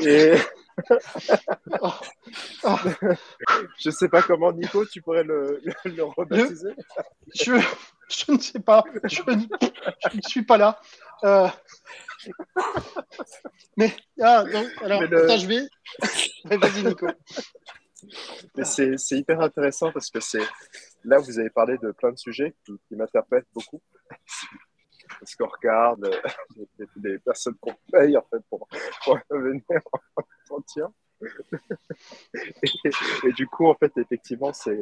[0.00, 0.34] Et...
[3.78, 6.74] je sais pas comment, Nico, tu pourrais le, le, rebaptiser.
[7.34, 7.60] Je,
[8.08, 8.84] je, ne sais pas.
[9.04, 10.80] Je, ne suis pas là.
[11.24, 11.48] Euh,
[13.76, 15.68] mais, ah, donc, alors, je vais.
[16.56, 17.06] Vas-y, Nico.
[18.56, 20.46] Mais c'est hyper intéressant parce que c'est
[21.04, 23.80] là vous avez parlé de plein de sujets qui, m'interpellent beaucoup.
[25.24, 25.96] Scorecard,
[27.02, 28.68] les, personnes qu'on paye en fait pour,
[29.30, 29.62] venir
[30.50, 30.60] en.
[32.62, 32.90] Et,
[33.24, 34.80] et, du coup, en fait, effectivement, c'est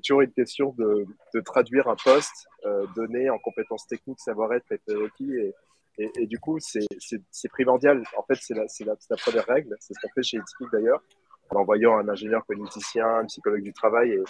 [0.00, 5.54] toujours une question de, de traduire un poste euh, donné en compétences techniques, savoir-être et
[5.98, 8.02] et, et, du coup, c'est primordial.
[8.16, 9.76] En fait, c'est la, la, la, première règle.
[9.80, 11.02] C'est ce qu'on fait chez Etypic d'ailleurs,
[11.50, 14.12] en envoyant un ingénieur cogniticien, un psychologue du travail.
[14.12, 14.22] Et,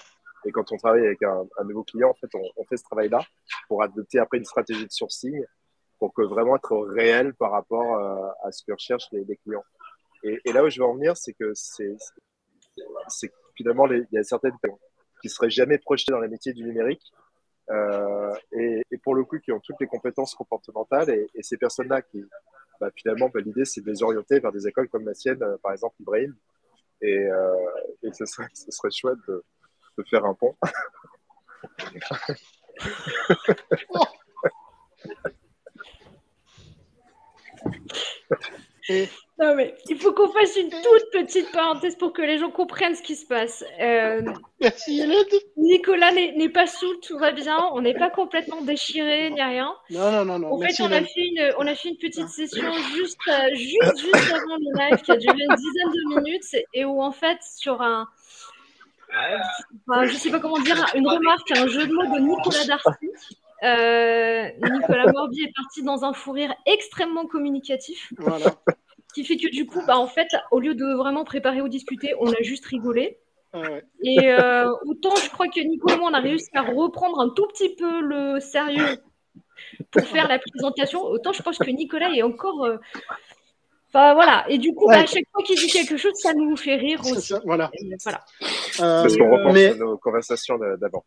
[0.45, 3.21] et quand on travaille avec un, nouveau client, en fait, on, fait ce travail-là
[3.69, 5.45] pour adopter après une stratégie de sourcing
[5.99, 9.65] pour que vraiment être réel par rapport euh, à ce que recherchent les, clients.
[10.23, 11.95] Et, là où je veux en venir, c'est que c'est
[13.55, 14.57] finalement, il y a certaines
[15.21, 17.03] qui seraient jamais projetées dans les métiers du numérique
[17.71, 21.11] euh, et, et, pour le coup qui ont toutes les compétences comportementales.
[21.11, 22.25] Et, et ces personnes-là qui,
[22.81, 25.59] bah, finalement, bah, l'idée c'est de les orienter vers des écoles comme la sienne, euh,
[25.63, 26.35] par exemple Ibrahim.
[27.03, 27.55] Et, euh,
[28.03, 29.45] et ce, serait, ce serait chouette de,
[30.09, 30.57] faire un pont.
[39.39, 42.95] Non, mais il faut qu'on fasse une toute petite parenthèse pour que les gens comprennent
[42.95, 43.65] ce qui se passe.
[43.81, 44.21] Euh,
[44.61, 45.25] Merci Hélène.
[45.57, 47.59] Nicolas n'est pas sous, tout va bien.
[47.73, 49.75] On n'est pas complètement déchiré ni rien.
[49.89, 50.39] Non, non, non.
[50.41, 50.53] non.
[50.53, 53.99] En fait, on a fait, une, on a fait une petite session juste, euh, juste,
[53.99, 57.39] juste avant le live qui a duré une dizaine de minutes et où, en fait,
[57.43, 58.09] sur un.
[59.89, 63.11] Enfin, je sais pas comment dire, une remarque, un jeu de mots de Nicolas Darcy.
[63.63, 68.13] Euh, Nicolas Morbier est parti dans un fou rire extrêmement communicatif.
[68.19, 68.55] Voilà.
[69.15, 72.15] qui fait que du coup, bah, en fait, au lieu de vraiment préparer ou discuter,
[72.21, 73.19] on a juste rigolé.
[73.53, 73.85] Ah ouais.
[74.05, 77.31] Et euh, autant je crois que Nico et moi, on a réussi à reprendre un
[77.31, 79.03] tout petit peu le sérieux
[79.91, 82.65] pour faire la présentation, autant je pense que Nicolas est encore.
[82.65, 82.77] euh,
[83.93, 84.97] Enfin voilà, et du coup, Ouais.
[84.97, 87.21] bah, à chaque fois qu'il dit quelque chose, ça nous fait rire aussi.
[87.21, 87.71] ça, voilà.
[87.75, 88.25] Et voilà.
[88.81, 91.05] Euh, Parce qu'on repense mais à nos conversations d'avant.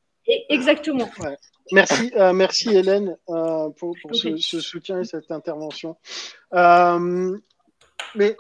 [0.49, 1.09] Exactement.
[1.71, 5.95] merci, euh, merci Hélène euh, pour, pour ce, soutien et cette intervention.
[6.53, 7.37] Euh,
[8.15, 8.35] mais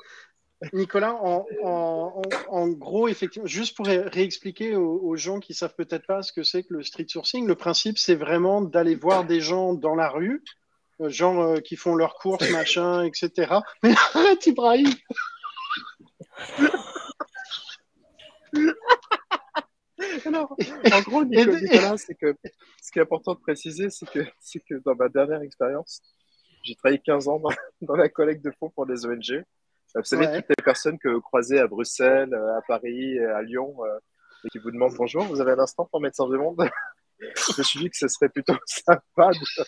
[0.71, 5.53] Nicolas, en, en- en- en gros, effectivement, juste pour ré- réexpliquer aux, aux gens qui
[5.53, 8.95] savent peut-être pas ce que c'est que le street sourcing, le principe, c'est vraiment d'aller
[8.95, 10.43] voir des gens dans la rue, euh,
[10.99, 13.55] gens euh, qui font leurs courses, machin, etc.
[13.83, 14.89] Mais arrête, Ibrahim
[20.25, 20.55] Alors,
[20.91, 22.35] en gros, Nicolas, Nicolas, c'est que
[22.81, 26.01] ce qui est important de préciser, c'est que, c'est que dans ma dernière expérience,
[26.63, 27.49] j'ai travaillé 15 ans dans,
[27.81, 29.31] dans la collecte de fonds pour des ONG.
[29.31, 29.43] Euh,
[29.95, 30.41] Vous savez, Ouais.
[30.41, 33.97] toutes les personnes que vous croisez à Bruxelles, euh, à Paris, à Lyon, euh,
[34.45, 36.69] et qui vous demandent bonjour, vous avez un instant pour Médecins du Monde
[37.19, 39.63] Je me suis dit que ce serait plutôt sympa de,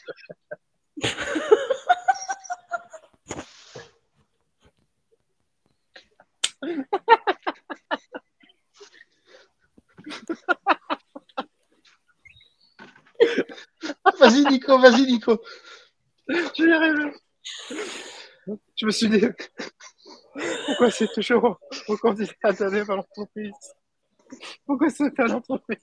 [14.19, 15.41] Vas-y, Nico, vas-y, Nico.
[16.27, 17.11] Je vais arriver.
[18.75, 19.21] Je me suis dit,
[20.65, 23.53] pourquoi c'est toujours au candidat d'aller vers l'entreprise?
[24.65, 25.79] Pourquoi c'est à l'entreprise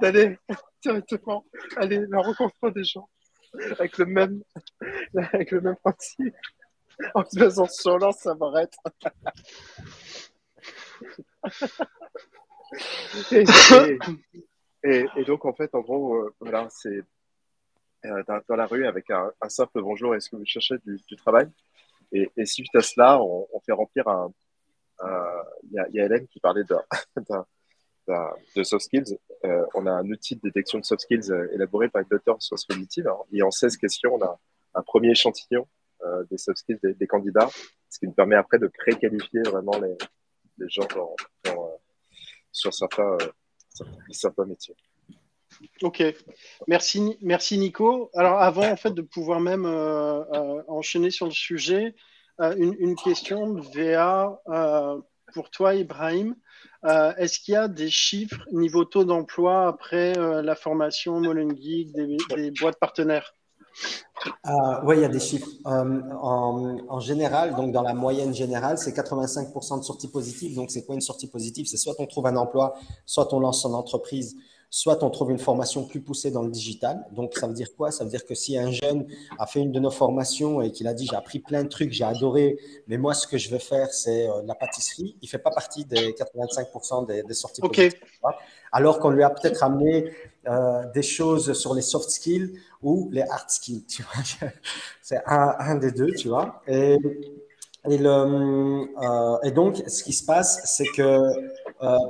[0.00, 0.38] d'aller
[0.82, 1.44] directement
[1.76, 3.08] aller la rencontre des gens?
[3.78, 4.42] Avec le même,
[5.32, 6.34] avec le même principe
[7.14, 8.78] en se basant sur leur savoir-être
[13.32, 13.98] et, et-
[14.82, 17.02] et- et donc, en fait, en gros, euh, voilà, c'est
[18.06, 21.48] euh, dans, la rue avec un, simple bonjour, est-ce que vous cherchez du, travail?
[22.12, 24.32] Et, suite à cela, on, fait remplir un.
[25.64, 27.46] Il y, y a Hélène qui parlait d'un-
[28.06, 29.18] d'un- de soft skills.
[29.44, 32.36] Euh, on a un outil de détection de soft skills euh, élaboré par une docteur
[32.36, 33.08] en sciences cognitives.
[33.08, 33.16] hein.
[33.32, 34.38] et en 16 questions, on a
[34.74, 35.66] un premier échantillon
[36.04, 37.48] euh, des soft skills des, candidats,
[37.88, 39.96] ce qui nous permet après de pré-qualifier vraiment les,
[40.68, 40.86] gens
[42.52, 43.16] sur certains,
[44.46, 44.76] métiers.
[45.82, 46.02] Ok,
[46.68, 48.10] merci, merci Nico.
[48.14, 49.64] Alors avant en fait de pouvoir même
[50.68, 51.94] enchaîner sur le sujet,
[52.38, 54.40] une, une question de VA
[55.34, 56.34] pour toi Ibrahim.
[56.84, 61.54] Euh, Est-ce qu'il y a des chiffres niveau taux d'emploi après euh, la formation Molen
[61.56, 63.34] Geek des, des boîtes partenaires?
[64.46, 64.50] Euh,
[64.84, 65.48] oui, il y a des chiffres.
[65.64, 70.54] En, en général, donc dans la moyenne générale, c'est 85% de sorties positives.
[70.54, 71.66] Donc, c'est quoi une sortie positive?
[71.66, 74.36] C'est soit on trouve un emploi, soit on lance son entreprise,
[74.76, 77.06] soit on trouve une formation plus poussée dans le digital.
[77.12, 77.92] Donc, ça veut dire quoi?
[77.92, 79.06] Ça veut dire que si un jeune
[79.38, 81.92] a fait une de nos formations et qu'il a dit j'ai appris plein de trucs,
[81.92, 82.58] j'ai adoré,
[82.88, 85.84] mais moi, ce que je veux faire, c'est euh, la pâtisserie, il fait pas partie
[85.84, 87.76] des 85% des, des sorties Ok.
[87.76, 88.00] positives.
[88.10, 88.36] tu vois?
[88.72, 90.10] Alors qu'on lui a peut-être amené
[90.48, 93.84] euh, des choses sur les soft skills ou les hard skills.
[93.86, 94.50] Tu vois,
[95.02, 96.62] c'est un, un des deux, tu vois?
[96.66, 96.96] Et,
[97.88, 101.18] et, le, euh, et donc, ce qui se passe, c'est que,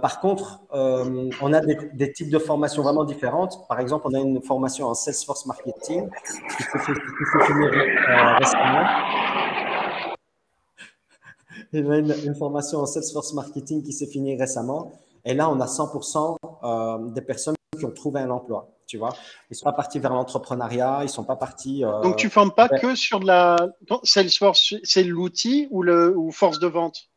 [0.01, 3.67] par contre, euh, on a des, des types de formations vraiment différentes.
[3.69, 6.09] Par exemple, on a une formation en Salesforce Marketing
[6.57, 6.79] qui s'est
[7.47, 8.87] finie euh, récemment.
[11.73, 14.93] Il y a une, une formation en Salesforce Marketing qui s'est finie récemment.
[15.25, 18.69] Et là, on a 100% euh, des personnes qui ont trouvé un emploi.
[18.87, 19.15] Tu vois,
[19.51, 21.85] ils sont pas partis vers l'entrepreneuriat, ils sont pas partis.
[21.85, 22.79] euh, Donc tu formes pas ouais.
[22.81, 23.57] que sur de la
[24.03, 27.09] Salesforce, c'est l'outil ou le ou force de vente?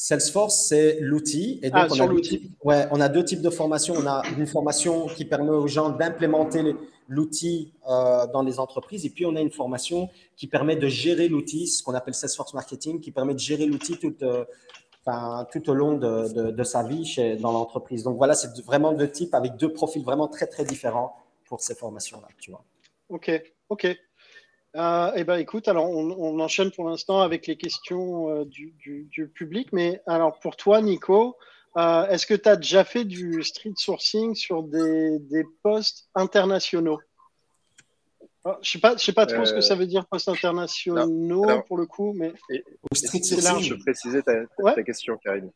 [0.00, 1.58] Salesforce, c'est l'outil.
[1.64, 2.38] Et donc, Ah, on, sur a deux l'outil.
[2.38, 3.94] types, ouais, on a deux types de formations.
[3.96, 6.76] On a une formation qui permet aux gens d'implémenter
[7.08, 9.04] l'outil euh, dans les entreprises.
[9.04, 12.54] Et puis, on a une formation qui permet de gérer l'outil, ce qu'on appelle Salesforce
[12.54, 14.44] Marketing, qui permet de gérer l'outil tout, euh,
[15.04, 18.04] enfin, tout au long de, de- de sa vie chez, dans l'entreprise.
[18.04, 21.74] Donc, voilà, c'est vraiment deux types avec deux profils vraiment très, très différents pour ces
[21.74, 22.62] formations-là, tu vois.
[23.08, 23.32] Ok,
[23.68, 23.98] ok.
[24.78, 28.72] Euh, eh ben, écoute, alors on, on enchaîne pour l'instant avec les questions euh, du,
[28.78, 29.72] du- du public.
[29.72, 31.36] Mais alors pour toi, Nico,
[31.76, 37.00] euh, est-ce que tu as déjà fait du street sourcing sur des, des postes internationaux?
[38.44, 41.42] Ah, je sais pas, je sais pas trop ce que ça veut dire post internationaux
[41.66, 42.32] pour le coup, mais
[42.94, 43.64] c'est large.
[43.64, 44.34] Je précisais ta,
[44.74, 45.50] ta question, Karine.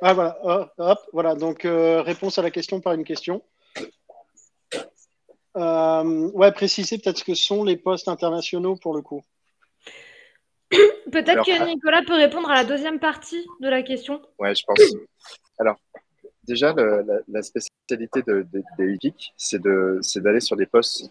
[0.00, 1.34] Ah voilà, hop, voilà.
[1.34, 3.42] Donc réponse à la question par une question.
[5.56, 9.22] Euh, ouais, préciser peut-être ce que sont les postes internationaux pour le coup.
[11.10, 14.22] Peut-être que Nicolas peut répondre à la deuxième partie de la question.
[14.38, 14.78] Ouais, je pense.
[15.58, 15.76] Alors,
[16.44, 18.46] déjà, la, spécialité de,
[18.78, 21.10] des UGIC, c'est d'aller sur des postes,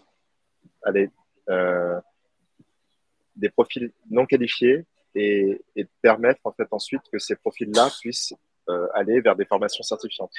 [0.82, 1.10] aller,
[1.50, 2.00] euh,
[3.36, 8.34] des profils non qualifiés et, de permettre en fait ensuite que ces profils-là puissent
[8.68, 10.32] euh, aller vers des formations certifiantes.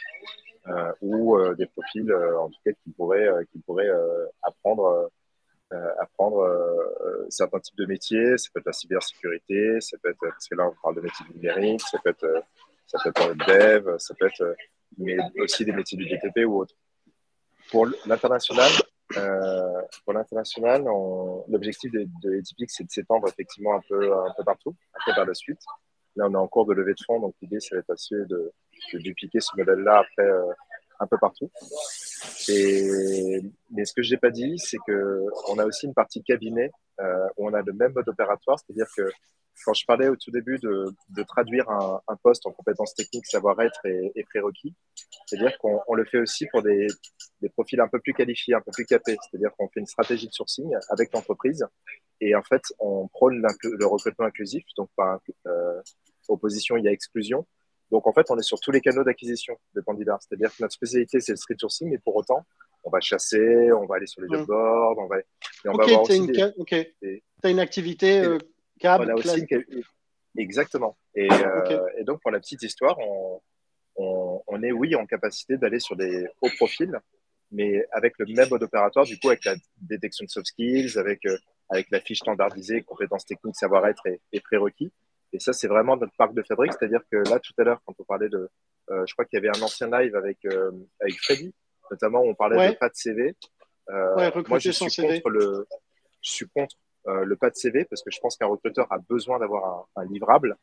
[0.68, 3.28] Euh, ou euh, des profils, euh, en tout cas, qui pourraient,
[4.44, 5.10] apprendre,
[7.30, 8.38] certains types de métiers.
[8.38, 11.26] Ça peut être la cybersécurité, ça peut être, parce que là, on parle de métiers
[11.34, 12.44] numériques, ça peut être,
[12.86, 14.56] ça peut être dev, ça peut être
[14.98, 16.76] mais aussi des métiers du BTP ou autre.
[17.72, 18.70] Pour l'international,
[20.04, 20.84] pour l'international,
[21.48, 25.34] l'objectif de, de c'est de s'étendre effectivement un peu, un peu partout, peu vers la
[25.34, 25.62] suite.
[26.18, 28.52] Là, on est en cours de levée de fonds, donc l'idée, c'est d'être de,
[28.94, 30.52] de dupliquer ce modèle-là après euh,
[31.00, 31.50] un peu partout.
[32.48, 33.42] Et,
[33.72, 37.28] mais ce que je n'ai pas dit, c'est qu'on a aussi une partie cabinet euh,
[37.38, 39.10] où on a le même mode opératoire, c'est-à-dire que
[39.66, 44.24] quand je parlais au tout début de, traduire un, poste en compétences techniques, savoir-être et,
[44.30, 44.74] prérequis,
[45.26, 46.88] c'est-à-dire qu'on le fait aussi pour des,
[47.42, 50.28] des, profils un peu plus qualifiés, un peu plus capés, c'est-à-dire qu'on fait une stratégie
[50.28, 51.66] de sourcing avec l'entreprise
[52.22, 55.82] et en fait on prône le recrutement inclusif, donc par euh,
[56.28, 57.46] opposition il y a exclusion,
[57.92, 60.18] donc, en fait, on est sur tous les canaux d'acquisition de candidats.
[60.22, 62.46] C'est-à-dire que notre spécialité, c'est le street sourcing, mais pour autant,
[62.84, 65.24] on va chasser, on va aller sur les job boards, on va, et
[65.66, 68.38] on va avoir aussi Tu as une activité euh,
[68.80, 69.46] câble, aussi
[70.38, 70.98] Exactement.
[71.16, 73.42] Et, euh, et, donc, pour la petite histoire, on,
[73.98, 76.98] on, on est, oui, en capacité d'aller sur des hauts profils,
[77.52, 81.26] mais avec le même mode opératoire, du coup, avec la détection de soft skills, avec,
[81.26, 81.38] euh,
[81.70, 84.94] avec la fiche standardisée, compétences techniques, savoir-être et, et prérequis.
[85.34, 86.74] Et ça, c'est vraiment notre parc de fabrique.
[86.74, 88.50] C'est-à-dire que là, tout à l'heure, quand on parlait de.
[88.90, 91.54] Euh, je crois qu'il y avait un ancien live avec, euh, avec Freddy,
[91.90, 93.36] notamment, où on parlait de pas de CV.
[93.90, 95.68] Euh, moi, je suis, contre le,
[96.22, 96.76] je suis contre
[97.08, 100.02] euh, le pas de CV parce que je pense qu'un recruteur a besoin d'avoir un,
[100.02, 100.56] un, livrable.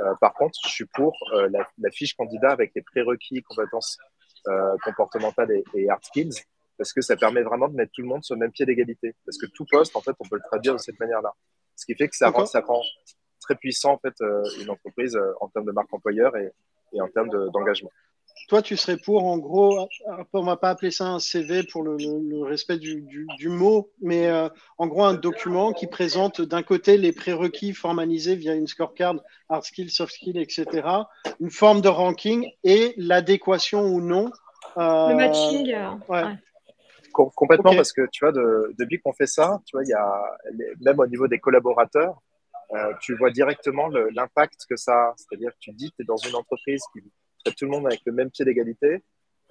[0.00, 3.98] Euh, par contre, je suis pour euh, la, la, fiche candidat avec les prérequis, compétences
[4.82, 6.42] comportementales et, et hard skills
[6.76, 9.14] parce que ça permet vraiment de mettre tout le monde sur le même pied d'égalité.
[9.24, 11.32] Parce que tout poste, en fait, on peut le traduire de cette manière-là.
[11.76, 12.82] Ce qui fait que ça rend, ça rend
[13.42, 16.50] très puissant en fait euh, une entreprise euh, en termes de marque employeur et,
[16.92, 17.90] et en termes d'engagement.
[18.48, 19.88] Toi, tu serais pour, en gros,
[20.32, 23.90] on va pas appeler ça un CV pour le, le, respect du, du, du, mot,
[24.00, 28.66] mais euh, en gros un document qui présente d'un côté les prérequis formalisés via une
[28.66, 29.16] scorecard,
[29.48, 30.86] hard skills, soft skills, etc.,
[31.40, 34.30] une forme de ranking et l'adéquation ou non.
[34.76, 35.74] Euh, le matching.
[36.08, 36.22] Ouais.
[36.22, 36.34] ouais.
[37.12, 37.76] Complètement, okay.
[37.76, 40.22] parce que tu vois, de, depuis qu'on fait ça, tu vois, il y a
[40.80, 42.20] même au niveau des collaborateurs,
[42.74, 45.14] euh, tu vois directement l'impact que ça a.
[45.16, 47.00] C'est-à-dire que tu dis que tu es dans une entreprise qui
[47.44, 49.02] traite tout le monde avec le même pied d'égalité,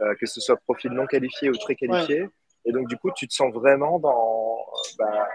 [0.02, 2.24] euh, que ce soit profil non qualifié ou très qualifié.
[2.24, 2.30] Ouais.
[2.66, 4.66] Et donc, du coup, tu te sens vraiment dans.
[4.98, 5.28] Bah,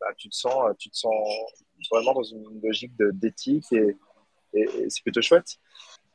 [0.00, 1.14] bah, tu, te sens, tu te sens
[1.90, 3.96] vraiment dans une logique d'éthique et,
[4.52, 5.56] et, et c'est plutôt chouette.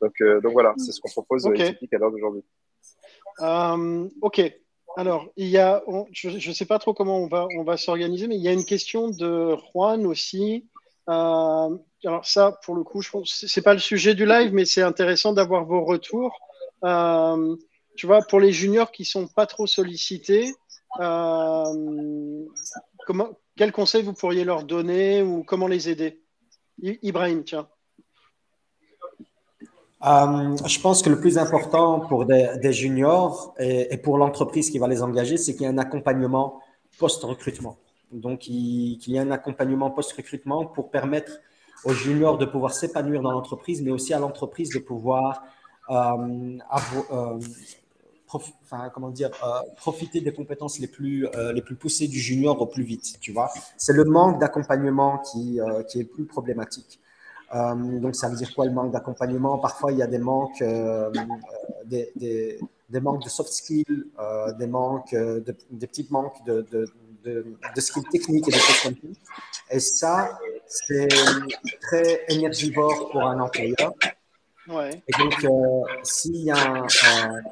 [0.00, 1.76] Donc, euh, donc voilà, c'est ce qu'on propose okay.
[1.92, 2.44] à l'heure d'aujourd'hui.
[3.38, 4.40] Um, ok.
[4.96, 7.76] Alors, il y a, on, je ne sais pas trop comment on va, on va
[7.76, 10.68] s'organiser, mais il y a une question de Juan aussi
[11.08, 14.64] euh, alors ça, pour le coup, je pense c'est pas le sujet du live, mais
[14.64, 16.36] c'est intéressant d'avoir vos retours.
[16.84, 17.56] Euh,
[17.96, 20.52] tu vois, pour les juniors qui sont pas trop sollicités,
[21.00, 22.44] euh,
[23.06, 26.20] comment, quel conseil vous pourriez leur donner ou comment les aider?
[26.80, 27.68] Ibrahim, tiens.
[30.04, 34.78] Euh, je pense que le plus important pour des, juniors et, et pour l'entreprise qui
[34.78, 36.60] va les engager, c'est qu'il y ait un accompagnement
[36.98, 37.76] post-recrutement.
[38.12, 41.32] Donc, qu'il y ait un accompagnement post-recrutement pour permettre
[41.84, 45.42] aux juniors de pouvoir s'épanouir dans l'entreprise, mais aussi à l'entreprise de pouvoir
[45.90, 46.58] euh,
[47.12, 47.38] euh,
[48.94, 52.82] comment dire, euh, profiter des compétences les plus, les plus poussées du junior au plus
[52.82, 53.18] vite.
[53.20, 56.98] Tu vois, c'est le manque d'accompagnement qui, qui est plus problématique.
[57.52, 59.58] Donc, ça veut dire quoi le manque d'accompagnement?
[59.58, 60.64] Parfois, il y a des manques,
[61.84, 64.06] des, des, manques de soft skills,
[64.58, 66.86] des manques, de, des petits manques de
[67.24, 69.74] de, de skills techniques et de choses comme ça.
[69.74, 71.08] Et ça, c'est
[71.80, 73.92] très énergivore pour un employeur.
[74.68, 75.02] Ouais.
[75.08, 77.42] Et donc, euh, s'il y a un, un,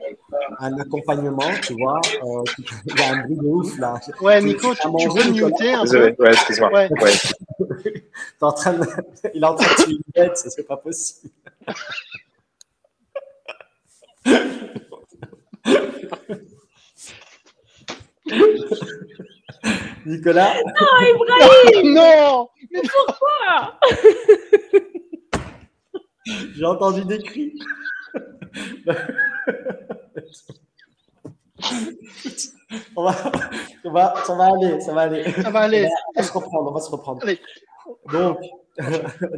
[0.61, 2.44] un, accompagnement, tu vois, euh,
[2.87, 3.98] il y a un bruit de ouf là.
[4.20, 6.73] Ouais, Nico, tu, tu veux le muter un peu Ouais, excuse-moi.
[6.73, 6.88] Ouais.
[7.00, 8.04] Ouais.
[8.40, 8.87] en train de...
[9.35, 11.31] Il est en train de tuer une bête, c'est pas possible.
[20.06, 23.79] Nicolas Ah, Ibrahim Non Mais pourquoi
[26.54, 27.52] J'ai entendu des cris.
[32.96, 33.15] on, va,
[33.85, 35.25] on va- ça va aller, ça va aller.
[35.33, 35.88] Ça va aller.
[36.15, 37.21] On va se reprendre, on va se reprendre.
[37.23, 37.38] Allez.
[38.13, 38.38] Donc,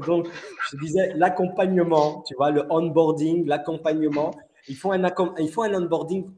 [0.06, 0.28] donc,
[0.70, 4.30] je disais, l'accompagnement, tu vois, le onboarding, l'accompagnement,
[4.68, 6.30] il faut un, accom- il faut un onboarding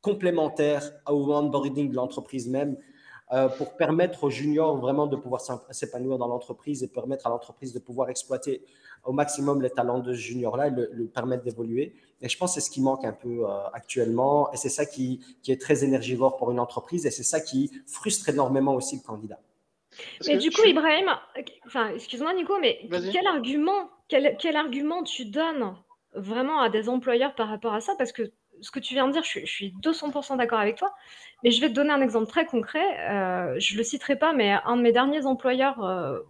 [0.00, 2.76] complémentaire au onboarding de l'entreprise même
[3.32, 7.72] euh, pour permettre aux juniors vraiment de pouvoir s'épanouir dans l'entreprise et permettre à l'entreprise
[7.72, 8.62] de pouvoir exploiter
[9.04, 11.94] au maximum les talents de ce junior-là et le, le permettre d'évoluer.
[12.20, 14.86] Et je pense que c'est ce qui manque un peu euh, actuellement et c'est ça
[14.86, 18.96] qui, qui est très énergivore pour une entreprise et c'est ça qui frustre énormément aussi
[18.96, 19.40] le candidat.
[20.18, 21.10] Parce Mais du coup, Ibrahim,
[21.66, 25.74] enfin, excuse-moi Nico, mais quel argument, quel, quel argument tu donnes
[26.14, 27.94] vraiment à des employeurs par rapport à ça?
[27.98, 28.32] Parce que
[28.62, 30.94] ce que tu viens de dire, je suis, je suis 200% d'accord avec toi,
[31.42, 32.84] mais je vais te donner un exemple très concret.
[33.10, 36.20] Euh, je le citerai pas, mais un de mes derniers employeurs euh,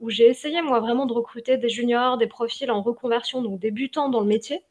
[0.00, 4.08] où, j'ai essayé moi vraiment de recruter des juniors, des profils en reconversion, donc débutants
[4.08, 4.62] dans le métier.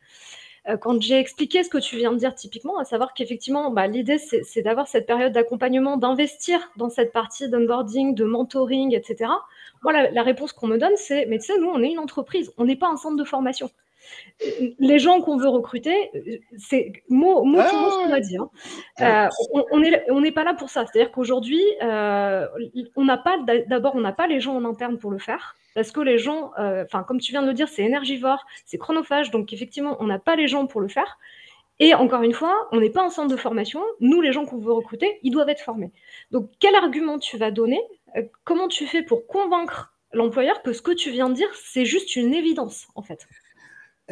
[0.68, 3.88] Euh, quand j'ai expliqué ce que tu viens de dire typiquement, à savoir qu'effectivement, bah,
[3.88, 9.32] l'idée, c'est c'est d'avoir cette période d'accompagnement, d'investir dans cette partie d'onboarding, de mentoring, etc.
[9.84, 12.00] Moi, la, la réponse qu'on me donne, c'est, mais tu sais, nous, on est une
[12.00, 13.72] entreprise, on n'est pas un centre de formation.
[14.80, 15.96] Les gens qu'on veut recruter,
[16.58, 18.38] c'est mot, mot Ah mot ce qu'on a dit.
[18.38, 18.50] hein.
[19.02, 20.86] Euh, on on est- on n'est pas là pour ça.
[20.86, 22.48] C'est-à-dire qu'aujourd'hui, euh,
[22.96, 23.38] on n'a pas,
[23.68, 25.56] d'abord, on n'a pas les gens en interne pour le faire.
[25.76, 29.32] Parce que les gens, euh, comme tu viens de le dire, c'est énergivore, c'est chronophage,
[29.32, 31.18] donc effectivement, on n'a pas les gens pour le faire.
[31.80, 33.82] Et encore une fois, on n'est pas un centre de formation.
[34.02, 35.92] Nous, les gens qu'on veut recruter, ils doivent être formés.
[36.32, 37.82] Donc, quel argument tu vas donner
[38.44, 42.16] Comment tu fais pour convaincre l'employeur que ce que tu viens de dire, c'est juste
[42.18, 43.26] une évidence, en fait?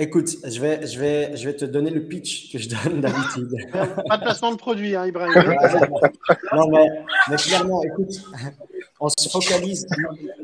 [0.02, 3.54] Écoute, je vais, je, vais, je vais te donner le pitch que je donne d'habitude.
[4.08, 5.34] Pas de placement de produit, hein, Ibrahim.
[6.56, 6.88] non, mais,
[7.30, 8.14] mais clairement, écoute,
[9.02, 9.86] on se focalise.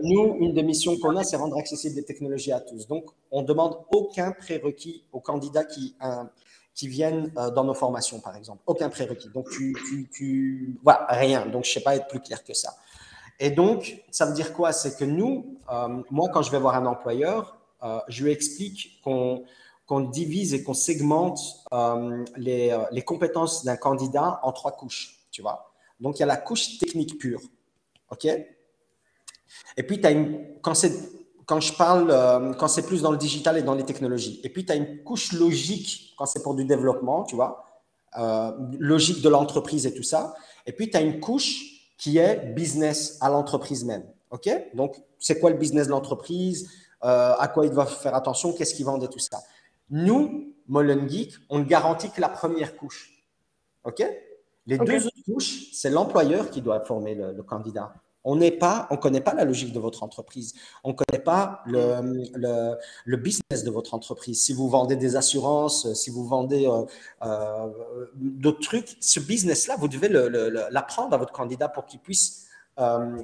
[0.04, 2.86] Nous, une des missions qu'on a, c'est rendre accessibles les technologies à tous.
[2.86, 6.26] Donc, on demande aucun prérequis aux candidats qui, euh,
[6.74, 8.62] qui viennent euh, dans nos formations, par exemple.
[8.66, 9.30] Aucun prérequis.
[9.34, 10.78] Donc, tu, tu, tu...
[10.84, 11.46] Voilà, rien.
[11.46, 12.74] Donc, je ne sais pas être plus clair que ça.
[13.40, 14.74] Et donc, ça veut dire quoi?
[14.74, 17.56] C'est que nous, euh, moi, quand je vais voir un employeur,
[18.08, 21.40] je lui explique qu'on divise et qu'on segmente
[21.74, 25.72] euh, les, euh, les compétences d'un candidat en trois couches, tu vois.
[26.00, 27.42] Donc, il y a la couche technique pure,
[28.10, 28.26] OK?
[28.26, 30.74] Et puis, as une, quand,
[31.46, 34.42] quand je parle, euh, quand c'est plus dans le digital et dans les technologies.
[34.44, 37.66] Et puis, tu as une couche logique quand c'est pour du développement, tu vois,
[38.18, 40.34] euh, logique de l'entreprise et tout ça.
[40.66, 41.64] Et puis, tu as une couche
[41.98, 44.50] qui est business à l'entreprise même, OK?
[44.74, 46.70] Donc, c'est quoi le business de l'entreprise?
[47.06, 49.40] Euh, À quoi il doit faire attention Qu'est-ce qu'ils vendent et tout ça
[49.90, 53.24] nous, Molen Geek, on ne garantit que la première couche.
[53.84, 54.04] OK?
[54.68, 57.94] Les deux autres couches, c'est l'employeur qui doit former le, le candidat.
[58.28, 60.56] On n'est pas, on connaît pas la logique de votre entreprise.
[60.84, 62.76] On ne connaît pas le, le,
[63.06, 64.42] le business de votre entreprise.
[64.42, 66.84] Si vous vendez des assurances, si vous vendez euh,
[67.24, 67.68] euh,
[68.16, 70.10] d'autres trucs, ce business-là, vous devez
[70.72, 72.45] l'apprendre à votre candidat pour qu'il puisse
[72.80, 73.18] euh, euh,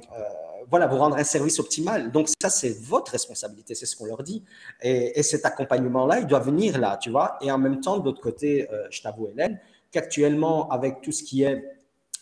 [0.70, 2.10] voilà, vous rendre un service optimal.
[2.12, 4.42] Donc ça, c'est votre responsabilité, c'est ce qu'on leur dit.
[4.80, 7.36] Et, et cet accompagnement-là, il doit venir là, tu vois.
[7.40, 9.58] Et en même temps, de l'autre côté, euh, je t'avoue, Hélène,
[9.90, 11.62] qu'actuellement, avec tout ce qui est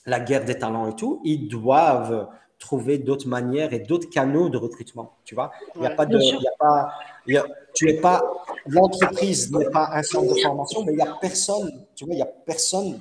[0.07, 2.29] la guerre des talents et tout, ils doivent
[2.59, 5.51] trouver d'autres manières et d'autres canaux de recrutement, tu vois.
[5.77, 6.93] Il n'y a pas de, y a pas,
[7.27, 8.23] il y a- tu es pas,
[8.67, 12.19] l'entreprise n'est pas un centre de formation, mais il n'y a personne, tu vois, il
[12.19, 13.01] y a personne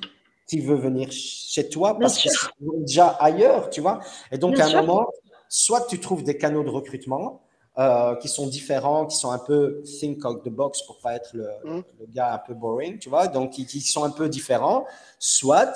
[0.50, 4.00] qui veut venir chez toi parce qu'ils sont déjà ailleurs, tu vois.
[4.32, 4.82] Et donc, Bien à un sûr.
[4.84, 5.06] moment,
[5.48, 7.42] soit tu trouves des canaux de recrutement
[7.78, 11.30] euh, qui sont différents, qui sont un peu think out the box pour pas être
[11.34, 11.82] le, Mm.
[12.00, 14.84] le gars un peu boring, tu vois, donc qui, qui sont un peu différents,
[15.20, 15.72] soit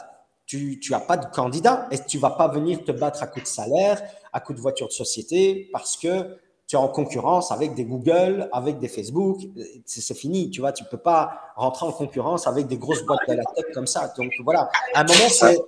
[0.47, 3.47] tu n'as pas de candidat et tu vas pas venir te battre à coup de
[3.47, 4.03] salaire,
[4.33, 6.37] à coup de voiture de société, parce que
[6.77, 9.41] en concurrence avec des Google, avec des Facebook,
[9.85, 13.35] c'est fini, tu vois, tu peux pas rentrer en concurrence avec des grosses boîtes de
[13.35, 14.13] la tech comme ça.
[14.17, 15.59] Donc voilà, à un moment,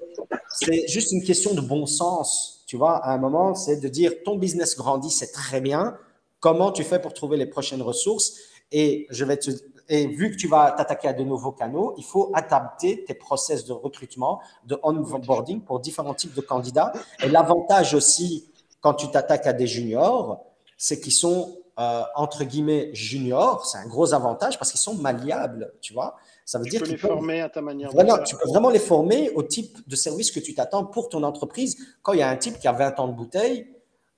[0.51, 2.97] c'est juste une question de bon sens, tu vois.
[2.97, 5.97] À un moment, c'est de dire ton business grandit, c'est très bien.
[6.41, 8.35] Comment tu fais pour trouver les prochaines ressources?
[8.73, 9.51] Et je vais te
[9.89, 13.65] et vu que tu vas t'attaquer à de nouveaux canaux, il faut adapter tes process
[13.65, 16.93] de recrutement, de onboarding pour différents types de candidats.
[17.23, 18.51] Et l'avantage aussi,
[18.81, 20.45] quand tu t'attaques à des juniors,
[20.77, 23.67] c'est qu'ils sont euh, entre guillemets juniors.
[23.67, 26.17] C'est un gros avantage parce qu'ils sont malléables, tu vois.
[26.45, 27.91] Ça veut Tu dire peux les peuvent former à ta manière.
[28.25, 31.77] tu peux vraiment les former au type de service que tu t'attends pour ton entreprise.
[32.03, 33.67] Quand il y a un type qui a 20 ans de bouteille,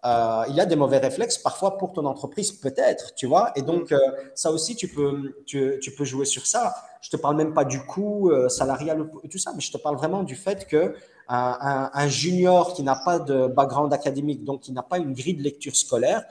[0.04, 3.50] euh, il a des mauvais réflexes, parfois pour ton entreprise, peut-être, tu vois.
[3.56, 3.98] Et donc, euh,
[4.36, 6.74] ça aussi, tu peux, tu, tu peux jouer sur ça.
[7.00, 9.96] Je te parle même pas du coût salarial et tout ça, mais je te parle
[9.96, 10.94] vraiment du fait que
[11.28, 15.42] un, junior qui n'a pas de background académique, donc qui n'a pas une grille de
[15.42, 16.24] lecture scolaire,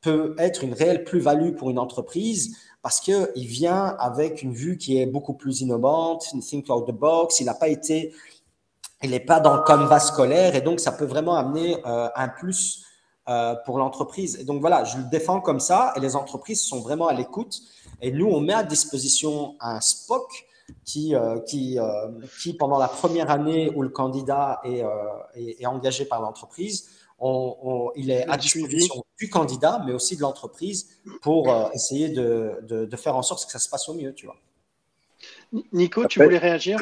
[0.00, 4.98] peut être une réelle plus-value pour une entreprise parce qu'il vient avec une vue qui
[4.98, 8.14] est beaucoup plus innovante, une think out the box, il n'a pas été,
[9.02, 12.28] il n'est pas dans le canvas scolaire et donc ça peut vraiment amener euh, un
[12.28, 12.84] plus
[13.28, 14.38] euh, pour l'entreprise.
[14.40, 17.60] Et donc voilà, je le défends comme ça et les entreprises sont vraiment à l'écoute
[18.00, 20.46] et nous, on met à disposition un SPOC
[20.84, 21.78] qui, euh, qui,
[22.40, 26.88] qui, pendant la première année où le candidat est engagé par l'entreprise,
[27.20, 32.58] on, il est à disposition du candidat, mais aussi de l'entreprise pour euh, essayer de,
[32.62, 34.36] de, faire en sorte que ça se passe au mieux, tu vois.
[35.72, 36.80] Nico, tu voulais réagir?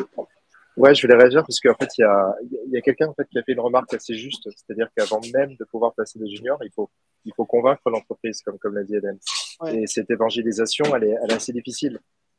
[0.76, 2.36] Ouais, je voulais réagir parce qu'en fait, il y a,
[2.70, 5.57] y a quelqu'un en fait, qui a fait une remarque assez juste, c'est-à-dire qu'avant même
[5.57, 6.89] de pouvoir placer des juniors, il faut,
[7.24, 9.18] il faut convaincre l'entreprise, comme, comme l'a dit Eden.
[9.66, 11.99] Et cette évangélisation, elle est, elle est assez difficile.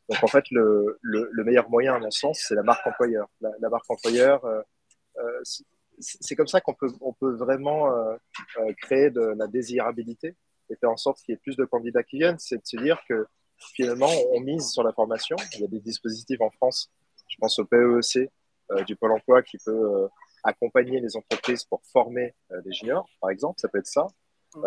[0.09, 3.27] Donc en fait, le, le, le, meilleur moyen, à mon sens, c'est la marque employeur.
[3.41, 4.61] La, marque employeur, euh,
[5.17, 5.41] euh,
[5.99, 8.15] c'est comme ça qu'on peut, on peut vraiment euh,
[8.57, 10.35] euh, créer de la désirabilité
[10.69, 12.39] et faire en sorte qu'il y ait plus de candidats qui viennent.
[12.39, 13.25] C'est de se dire que
[13.75, 15.35] finalement, on mise sur la formation.
[15.55, 16.91] Il y a des dispositifs en France,
[17.27, 18.29] je pense au PEEC
[18.71, 20.07] euh, du Pôle emploi qui peut
[20.43, 22.33] accompagner les entreprises pour former
[22.63, 23.59] des juniors, par exemple.
[23.59, 24.07] Ça peut être ça.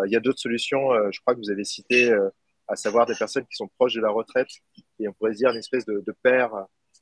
[0.05, 2.15] il y a d'autres solutions, je crois que vous avez cité,
[2.67, 4.49] à savoir des personnes qui sont proches de la retraite
[4.99, 6.51] et on pourrait dire une espèce de, de père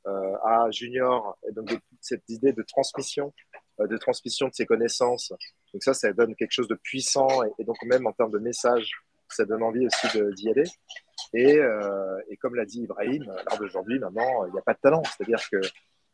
[0.06, 1.36] à junior.
[1.46, 1.70] Et donc,
[2.00, 5.32] cette idée de transmission euh, de transmission de ses connaissances.
[5.72, 8.92] Donc ça, ça donne quelque chose de puissant et, donc même en termes de message,
[9.28, 10.64] ça donne envie aussi d'y aller.
[11.34, 14.74] Et, euh, et, comme l'a dit Ibrahim, à l'heure d'aujourd'hui, maintenant, il n'y a pas
[14.74, 15.02] de talent.
[15.04, 15.60] C'est-à-dire que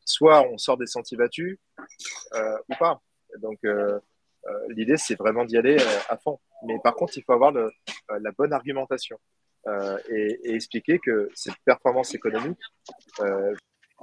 [0.09, 1.59] soit on sort des sentiers battus
[2.35, 3.01] euh, ou pas.
[3.41, 4.01] Donc euh,
[4.47, 6.41] euh l'idée, c'est vraiment d'y aller euh, à fond.
[6.67, 9.19] Mais par contre, il faut avoir la bonne argumentation
[10.09, 12.59] et, expliquer que cette performance économique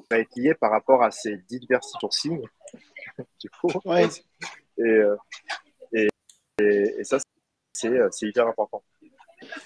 [0.09, 2.41] va être liée par rapport à ces diversités sourcing
[3.41, 3.69] du coup.
[4.79, 5.15] Euh,
[5.93, 6.07] et,
[6.59, 7.17] et, ça,
[7.85, 8.81] euh, c'est hyper important.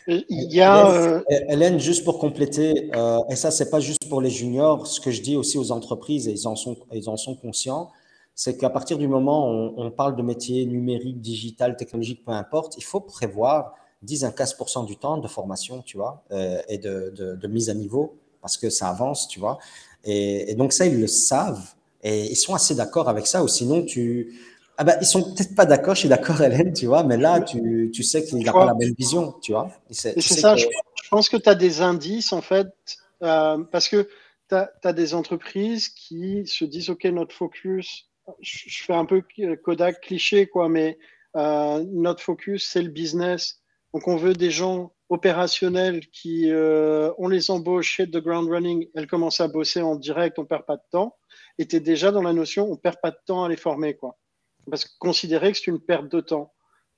[0.07, 0.89] Il y a.
[0.89, 2.91] Euh, Hélène, juste pour compléter,
[3.29, 6.27] et ça, c'est pas juste pour les juniors, ce que je dis aussi aux entreprises,
[6.27, 7.91] et ils en sont, ils en sont conscients,
[8.35, 12.77] c'est qu'à partir du moment où on, parle de métiers numériques, digital, technologiques, peu importe,
[12.77, 16.23] il faut prévoir 10 à 15 du temps de formation, tu vois,
[16.67, 19.59] et de, de, mise à niveau, parce que ça avance, tu vois.
[20.05, 21.73] Et, et donc, ça, ils le savent.
[22.03, 24.39] Et ils sont assez d'accord avec ça, ou sinon tu.
[24.77, 27.41] Ah ben, ils sont peut-être pas d'accord, je suis d'accord, Hélène, tu vois, mais là,
[27.41, 29.69] tu, tu sais qu'il n'a pas la même vision, tu vois.
[29.89, 30.67] C'est ça, je,
[31.09, 32.67] pense que tu as des indices, en fait,
[33.21, 34.07] euh, parce que
[34.47, 38.05] tu as, des entreprises qui se disent, OK, notre focus,
[38.39, 39.21] je, fais un peu
[39.63, 40.97] Kodak cliché, quoi, mais
[41.35, 43.59] euh, notre focus, c'est le business.
[43.93, 48.87] Donc, on veut des gens opérationnels qui, euh, on les embauche, hit the ground running,
[48.95, 51.17] elles commencent à bosser en direct, on perd pas de temps
[51.59, 54.17] était déjà dans la notion on perd pas de temps à les former, quoi.
[54.69, 56.53] Parce que considérer que c'est une perte de temps.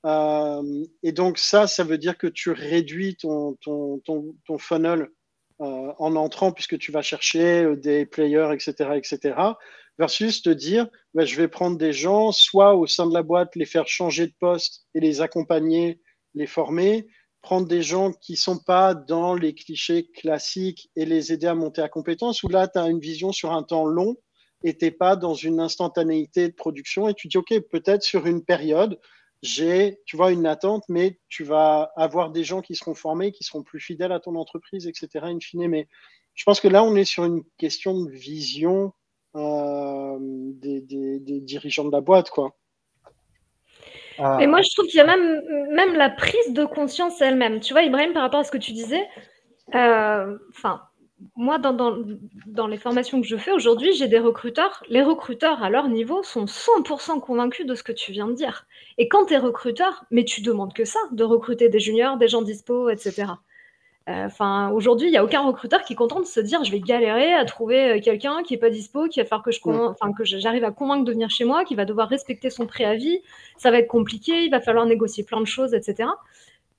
[0.05, 5.09] Euh, et donc ça, ça veut dire que tu réduis ton, ton, ton, ton funnel
[5.61, 9.35] euh, en entrant puisque tu vas chercher euh, des players, etc., etc.
[9.99, 13.55] Versus te dire, bah, je vais prendre des gens, soit au sein de la boîte,
[13.55, 16.01] les faire changer de poste et les accompagner,
[16.33, 17.07] les former,
[17.41, 21.81] prendre des gens qui sont pas dans les clichés classiques et les aider à monter
[21.81, 24.15] à compétence, où là, tu as une vision sur un temps long
[24.63, 28.43] et t'es pas dans une instantanéité de production et tu dis, OK, peut-être sur une
[28.43, 28.99] période,
[29.41, 33.43] j'ai, tu vois, une attente, mais tu vas avoir des gens qui seront formés, qui
[33.43, 35.67] seront plus fidèles à ton entreprise, etc., in fine.
[35.67, 35.87] Mais
[36.35, 38.93] je pense que là, on est sur une question de vision
[39.35, 40.81] euh, des,
[41.41, 42.55] dirigeants de la boîte, quoi.
[44.19, 47.59] Et moi, je trouve qu'il y a même, la prise de conscience elle-même.
[47.59, 49.07] Tu vois, Ibrahim, par rapport à ce que tu disais,
[49.73, 50.81] euh, enfin,
[51.35, 51.97] moi, dans, dans,
[52.47, 54.83] dans, les formations que je fais aujourd'hui, j'ai des recruteurs.
[54.89, 58.65] Les recruteurs, à leur niveau, sont 100% convaincus de ce que tu viens de dire.
[58.97, 62.27] Et quand tu es recruteur, mais tu demandes que ça, de recruter des juniors, des
[62.27, 63.33] gens dispo, etc.
[64.11, 66.79] Euh, aujourd'hui, il n'y a aucun recruteur qui est content de se dire je vais
[66.79, 70.13] galérer à trouver euh, quelqu'un qui n'est pas dispo, qui va faire que je enfin,
[70.13, 73.21] que j'arrive à convaincre de venir chez moi, qui va devoir respecter son préavis.
[73.57, 76.09] Ça va être compliqué, il va falloir négocier plein de choses, etc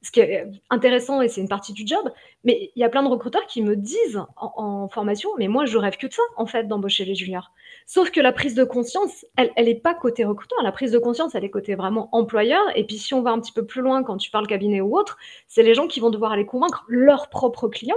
[0.02, 2.10] ce qui est intéressant et c'est une partie du job,
[2.44, 5.78] mais il y a plein de recruteurs qui me disent en, formation, mais moi je
[5.78, 7.52] rêve que de ça en fait d'embaucher les juniors.
[7.86, 10.98] Sauf que la prise de conscience, elle, elle est pas côté recruteur, la prise de
[10.98, 12.62] conscience, elle est côté vraiment employeur.
[12.76, 14.96] Et puis si on va un petit peu plus loin quand tu parles cabinet ou
[14.96, 17.96] autre, c'est les gens qui vont devoir aller convaincre leurs propres clients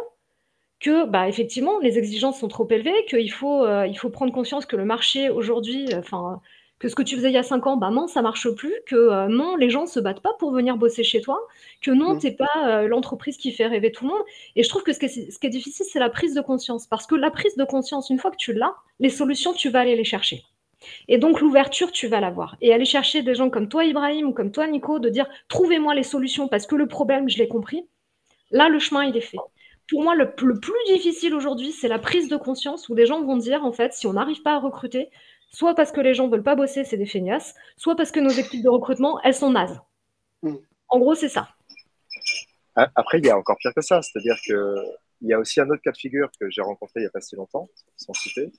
[0.79, 4.65] que bah, effectivement les exigences sont trop élevées, qu'il faut, euh, il faut prendre conscience
[4.65, 6.41] que le marché aujourd'hui, enfin
[6.85, 8.75] que ce que tu faisais il y a cinq ans, bah non, ça marche plus,
[8.85, 11.39] que euh, non, les gens se battent pas pour venir bosser chez toi,
[11.81, 14.21] que non, tu n'es pas euh, l'entreprise qui fait rêver tout le monde.
[14.55, 16.41] Et je trouve que ce qui est, ce qui est difficile, c'est la prise de
[16.41, 16.85] conscience.
[16.85, 19.79] Parce que la prise de conscience, une fois que tu l'as, les solutions, tu vas
[19.79, 20.43] aller les chercher.
[21.07, 22.55] Et donc l'ouverture, tu vas l'avoir.
[22.61, 25.95] Et aller chercher des gens comme toi, Ibrahim, ou comme toi, Nico, de dire trouvez-moi
[25.95, 27.87] les solutions parce que le problème, je l'ai compris.
[28.51, 29.39] Là, le chemin, il est fait.
[29.89, 33.23] Pour moi, le, le plus difficile aujourd'hui, c'est la prise de conscience où des gens
[33.23, 35.09] vont dire, en fait, si on n'arrive pas à recruter,
[35.55, 38.29] soit parce que les gens veulent pas bosser, c'est des feignasses, soit parce que nos
[38.29, 39.79] équipes de recrutement, elles sont nazes.
[40.43, 40.55] Mm.
[40.89, 41.47] En gros, c'est ça.
[42.75, 44.01] Après, il y a encore pire que ça.
[44.01, 44.75] C'est-à-dire que
[45.21, 47.09] il y a aussi un autre cas de figure que j'ai rencontré il n'y a
[47.09, 48.51] pas si longtemps, sans citer.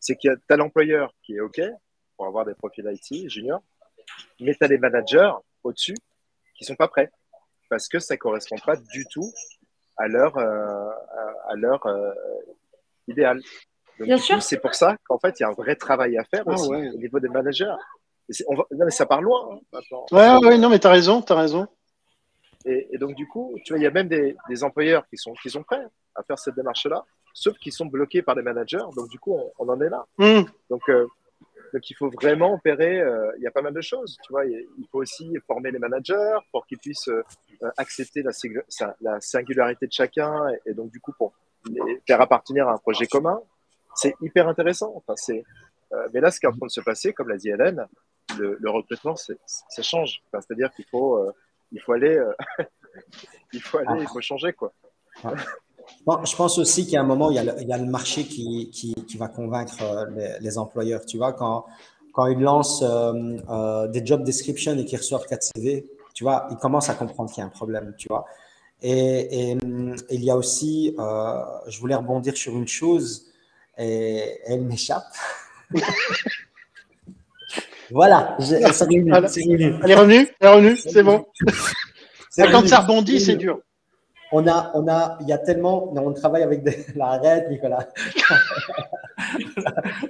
[0.00, 1.60] C'est qu'il y a tel employeur qui est OK
[2.16, 3.62] pour avoir des profils IT juniors,
[4.40, 5.32] mais tu as des managers
[5.62, 5.96] au-dessus
[6.56, 7.10] qui sont pas prêts
[7.68, 9.30] parce que ça correspond pas du tout
[9.98, 10.90] à leur, euh,
[11.48, 12.14] à leur euh,
[13.06, 13.42] idéal.
[13.98, 14.42] Donc, Bien sûr.
[14.42, 16.68] C'est pour ça qu'en fait, il y a un vrai travail à faire Ah aussi
[16.68, 16.90] ouais.
[16.90, 17.72] au niveau des managers.
[18.46, 20.06] On va- Non, mais ça part loin hein, maintenant.
[20.12, 21.66] Ouais, ouais, non, mais t'as raison, t'as raison.
[22.64, 25.16] Et, et donc, du coup, tu vois, il y a même des, des employeurs qui
[25.16, 25.84] sont, qui sont prêts
[26.14, 28.84] à faire cette démarche-là, sauf qu'ils sont bloqués par des managers.
[28.96, 30.04] Donc, du coup, on, on en est là.
[30.18, 30.42] Mm.
[30.68, 31.06] Donc, euh,
[31.72, 33.00] donc, il faut vraiment opérer.
[33.00, 34.18] euh, il y a pas mal de choses.
[34.24, 37.22] Tu vois, il il faut aussi former les managers pour qu'ils puissent euh,
[37.78, 41.32] accepter la singularité de chacun et, et donc, du coup, pour
[41.70, 43.40] les faire appartenir à un projet commun.
[43.98, 45.02] C'est hyper intéressant.
[45.16, 45.44] C'est,
[45.92, 47.84] euh, mais là, ce qui est en train de se passer, comme l'a dit Hélène,
[48.38, 50.22] le, recrutement, ça change.
[50.32, 51.32] C'est-à-dire qu'il faut, euh,
[51.72, 52.32] il faut aller, euh,
[53.52, 54.72] il faut aller, il faut changer quoi.
[56.06, 58.94] Bon, je pense aussi qu'il y a un moment, il y a le, marché qui,
[59.18, 60.06] va convaincre
[60.40, 61.04] les, employeurs.
[61.04, 61.66] Tu vois, quand,
[62.26, 62.84] ils lancent
[63.90, 67.40] des job descriptions et qu'ils reçoivent 4 CV, tu vois, ils commencent à comprendre qu'il
[67.40, 68.26] y a un problème, tu vois.
[68.82, 73.27] Et, hum, il y a aussi, je voulais rebondir sur une chose,
[73.78, 75.04] elle m'échappe.
[77.90, 79.28] voilà, je- c'est revenu, Voilà.
[79.28, 79.74] c'est revenu.
[79.82, 81.26] Elle est revenue, elle est revenue, c'est bon.
[82.36, 83.60] Quand ça rebondit, c'est dur.
[84.30, 87.88] On a, on a, il y a tellement, on travaille avec des, la arrête, Nicolas.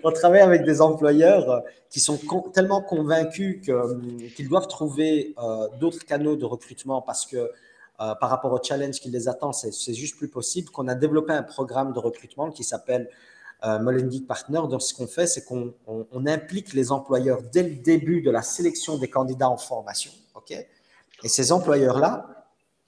[0.03, 5.35] on travaille avec des employeurs euh, qui sont con- tellement convaincus hum, qu'ils doivent trouver
[5.43, 9.53] euh, d'autres canaux de recrutement parce que euh, par rapport au challenge qui les attend,
[9.53, 13.09] c'est, c'est juste plus possible qu'on a développé un programme de recrutement qui s'appelle
[13.65, 14.61] euh, Partner.
[14.71, 18.31] Donc, ce qu'on fait, c'est qu'on on- on implique les employeurs dès le début de
[18.31, 20.13] la sélection des candidats en formation.
[21.25, 22.27] Et ces employeurs-là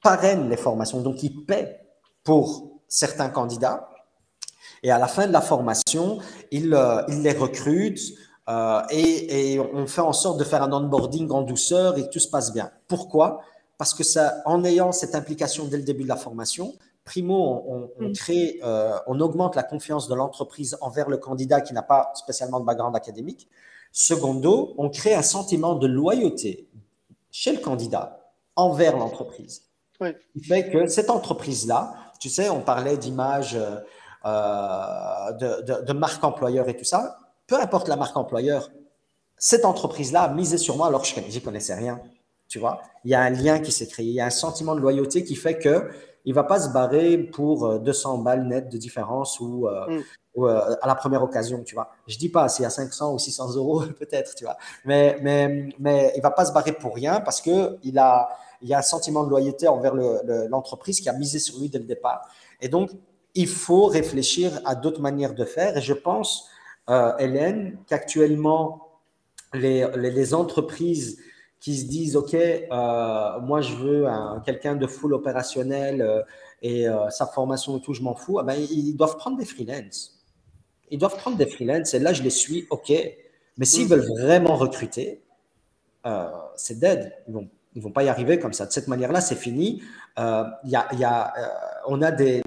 [0.02, 1.80] parrainent les formations, donc ils paient
[2.24, 3.88] pour certains candidats.
[4.82, 6.18] Et à la fin de la formation,
[6.50, 8.14] ils, euh, les recrutent
[8.48, 12.28] euh, et, on fait en sorte de faire un onboarding en douceur et tout se
[12.28, 12.70] passe bien.
[12.88, 13.42] Pourquoi?
[13.78, 16.74] Parce que ça, en ayant cette implication dès le début de la formation,
[17.04, 18.12] primo, on, on Mm.
[18.12, 22.60] crée, euh, on augmente la confiance de l'entreprise envers le candidat qui n'a pas spécialement
[22.60, 23.48] de background académique.
[23.92, 26.68] Secondo, on crée un sentiment de loyauté
[27.30, 28.20] chez le candidat
[28.56, 29.62] envers l'entreprise.
[30.00, 30.16] Ouais.
[30.32, 33.80] Qui fait que cette entreprise-là, tu sais, on parlait d'image, euh,
[34.24, 38.70] euh, de, de, de marque employeur et tout ça, peu importe la marque employeur,
[39.36, 42.00] cette entreprise-là a misé sur moi alors que je n'y connaissais rien.
[42.48, 44.74] Tu vois, il y a un lien qui s'est créé, il y a un sentiment
[44.74, 45.88] de loyauté qui fait que
[46.24, 50.02] il va pas se barrer pour euh, 200 balles nettes de différence ou, euh, Mm.
[50.36, 51.90] ou, euh, à la première occasion, tu vois.
[52.06, 55.68] Je dis pas s'il y a 500 ou 600 euros peut-être, tu vois, mais mais
[55.78, 58.28] mais il va pas se barrer pour rien parce que il a
[58.62, 61.58] il y a un sentiment de loyauté envers le- le- l'entreprise qui a misé sur
[61.58, 62.28] lui dès le départ.
[62.60, 62.90] Et donc
[63.34, 65.76] il faut réfléchir à d'autres manières de faire.
[65.76, 66.48] Et je pense,
[66.90, 68.88] euh, Hélène, qu'actuellement
[69.54, 71.18] les, les, les entreprises
[71.60, 76.22] qui se disent OK, euh, moi je veux un- quelqu'un de full opérationnel euh,
[76.62, 79.44] et euh, sa formation et tout, je m'en fous, ah ben, ils, doivent prendre des
[79.44, 80.18] freelances.
[80.90, 82.92] Ils doivent prendre des freelances et là je les suis, OK.
[83.58, 83.90] Mais s'ils Mm.
[83.90, 85.22] veulent vraiment recruter,
[86.56, 87.12] c'est dead.
[87.28, 88.64] Ils vont, ils vont pas y arriver comme ça.
[88.66, 89.82] De cette manière-là, c'est fini.
[90.18, 91.32] Il y a, y a,
[91.86, 92.42] on a des,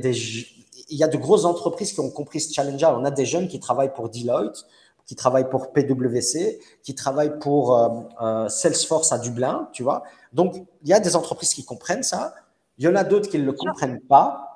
[0.90, 2.98] il y a de grosses entreprises qui ont compris ce challenge-là.
[2.98, 4.66] On a des jeunes qui travaillent pour Deloitte,
[5.06, 7.90] qui travaillent pour PwC, qui travaillent pour euh,
[8.22, 10.04] euh, Salesforce à Dublin, tu vois.
[10.32, 12.34] Donc, il y a des entreprises qui comprennent ça.
[12.78, 14.50] Il y en a d'autres qui ne le comprennent pas.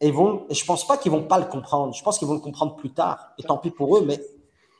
[0.00, 1.94] Et, vont, et je ne pense pas qu'ils ne vont pas le comprendre.
[1.94, 3.30] Je pense qu'ils vont le comprendre plus tard.
[3.38, 4.20] Et tant pis pour eux, mais,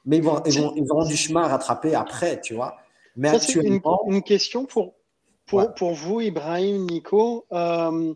[0.05, 2.77] mais ils, vont, ils, vont, ils auront du chemin à rattraper après, tu vois.
[3.17, 4.95] Mais Ça, une, une question pour,
[5.47, 5.67] pour, Ouais.
[5.77, 8.13] pour vous, Ibrahim, Nico, euh,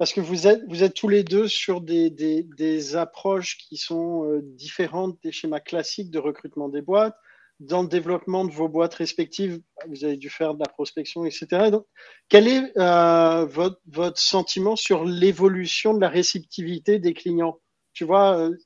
[0.00, 4.24] parce que vous êtes, vous êtes tous les deux sur des, des, approches qui sont
[4.24, 7.14] euh, différentes des schémas classiques de recrutement des boîtes.
[7.58, 11.70] Dans le développement de vos boîtes respectives, vous avez dû faire de la prospection, etc.
[11.70, 11.84] Donc,
[12.30, 17.60] quel est euh, votre, votre sentiment sur l'évolution de la réceptivité des clients?
[17.92, 18.56] Tu vois, euh,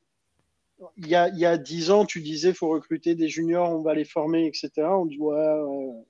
[0.99, 4.47] il y a, 10 ans, tu disais faut recruter des juniors, on va les former,
[4.47, 4.71] etc.
[4.77, 6.05] On dit ouais, ouais,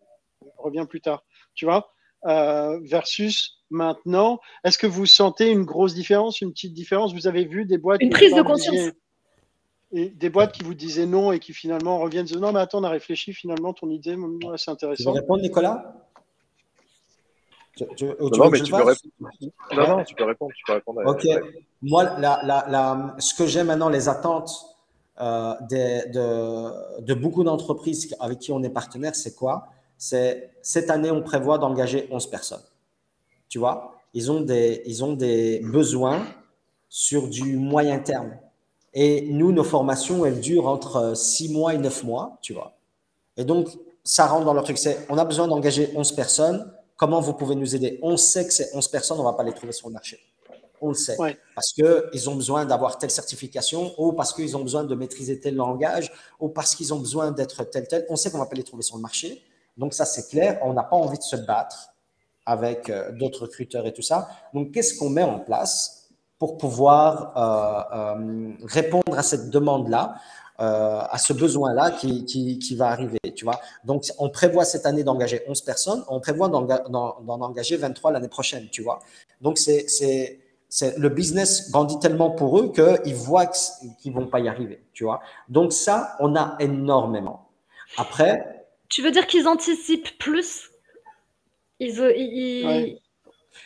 [0.58, 1.24] reviens plus tard.
[1.54, 1.90] Tu vois
[2.26, 7.12] Versus maintenant, est-ce que vous sentez une grosse différence, une petite différence?
[7.12, 8.74] Vous avez vu des boîtes Une prise de conscience.
[8.74, 8.92] disiez-
[9.92, 12.84] et des boîtes qui vous disaient non et qui finalement reviennent non mais attends on
[12.84, 14.16] a réfléchi finalement ton idée
[14.56, 15.04] c'est intéressant.
[15.04, 16.04] Tu veux répondre Nicolas?
[17.76, 19.10] Tu, non, mais tu peux, répondre.
[19.72, 20.52] non, non, tu peux répondre.
[20.56, 21.24] Tu peux répondre ok.
[21.82, 24.50] Moi, la, la, la, ce que j'ai maintenant, les attentes
[25.20, 29.68] euh, de, de, beaucoup d'entreprises avec qui on est partenaire, c'est quoi?
[29.98, 32.62] C'est cette année, on prévoit d'engager 11 personnes.
[33.54, 36.26] Tu vois ils ont, des, ils ont des besoins
[36.88, 38.36] sur du moyen terme.
[38.92, 42.72] Et nous, nos formations, elles durent entre 6 mois et 9 mois, tu vois.
[43.36, 43.68] Et donc,
[44.02, 44.76] ça rentre dans leur truc.
[44.76, 46.72] C'est, on a besoin d'engager 11 personnes.
[46.96, 48.00] Comment vous pouvez nous aider?
[48.02, 50.18] On sait que ces 11 personnes, on ne va pas les trouver sur le marché.
[50.80, 51.16] On le sait.
[51.54, 55.54] Parce qu'ils ont besoin d'avoir telle certification, ou parce qu'ils ont besoin de maîtriser tel
[55.54, 58.04] langage, ou parce qu'ils ont besoin d'être tel, tel.
[58.08, 59.44] On sait qu'on ne va pas les trouver sur le marché.
[59.76, 60.58] Donc, ça, c'est clair.
[60.62, 61.93] On n'a pas envie de se battre
[62.46, 64.28] avec euh, d'autres recruteurs et tout ça.
[64.52, 70.16] Donc, qu'est-ce qu'on met en place pour pouvoir euh, euh, répondre à cette demande-là,
[70.56, 73.58] à ce besoin-là qui, qui, va arriver, tu vois?
[73.84, 76.64] Donc, on prévoit cette année d'engager 11 personnes, on prévoit d'en
[77.26, 79.00] engager 23 l'année prochaine, tu vois?
[79.40, 80.40] Donc, c'est,
[80.96, 85.02] le business grandit tellement pour eux qu'ils voient qu'ils ne vont pas y arriver, tu
[85.02, 85.20] vois?
[85.48, 87.48] Donc, ça, on a énormément.
[87.96, 88.66] Après...
[88.88, 90.70] Tu veux dire qu'ils anticipent plus?
[91.84, 92.98] Ils,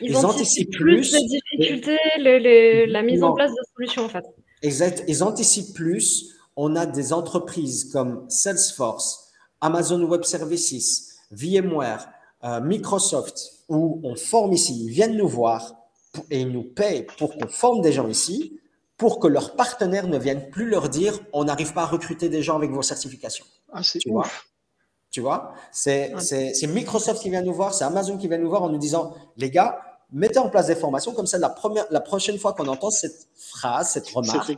[0.00, 4.24] ils, anticipent, plus, les difficultés, la mise en place de solutions en fait.
[4.62, 5.04] Exact.
[5.08, 6.34] Ils anticipent plus.
[6.56, 12.08] On a des entreprises comme Salesforce, Amazon Web Services, VMware,
[12.44, 15.74] euh, Microsoft, où on forme ici, ils viennent nous voir
[16.30, 18.58] et ils nous payent pour qu'on forme des gens ici,
[18.96, 22.42] pour que leurs partenaires ne viennent plus leur dire on n'arrive pas à recruter des
[22.42, 23.44] gens avec vos certifications.
[23.72, 24.48] Ah, c'est ouf.
[25.18, 26.12] Tu vois, c'est
[26.68, 29.50] Microsoft qui vient nous voir, c'est Amazon qui vient nous voir en nous disant, les
[29.50, 29.80] gars,
[30.12, 31.12] mettez en place des formations.
[31.12, 34.52] Comme ça, la, première, la prochaine fois qu'on entend cette phrase, cette remarque,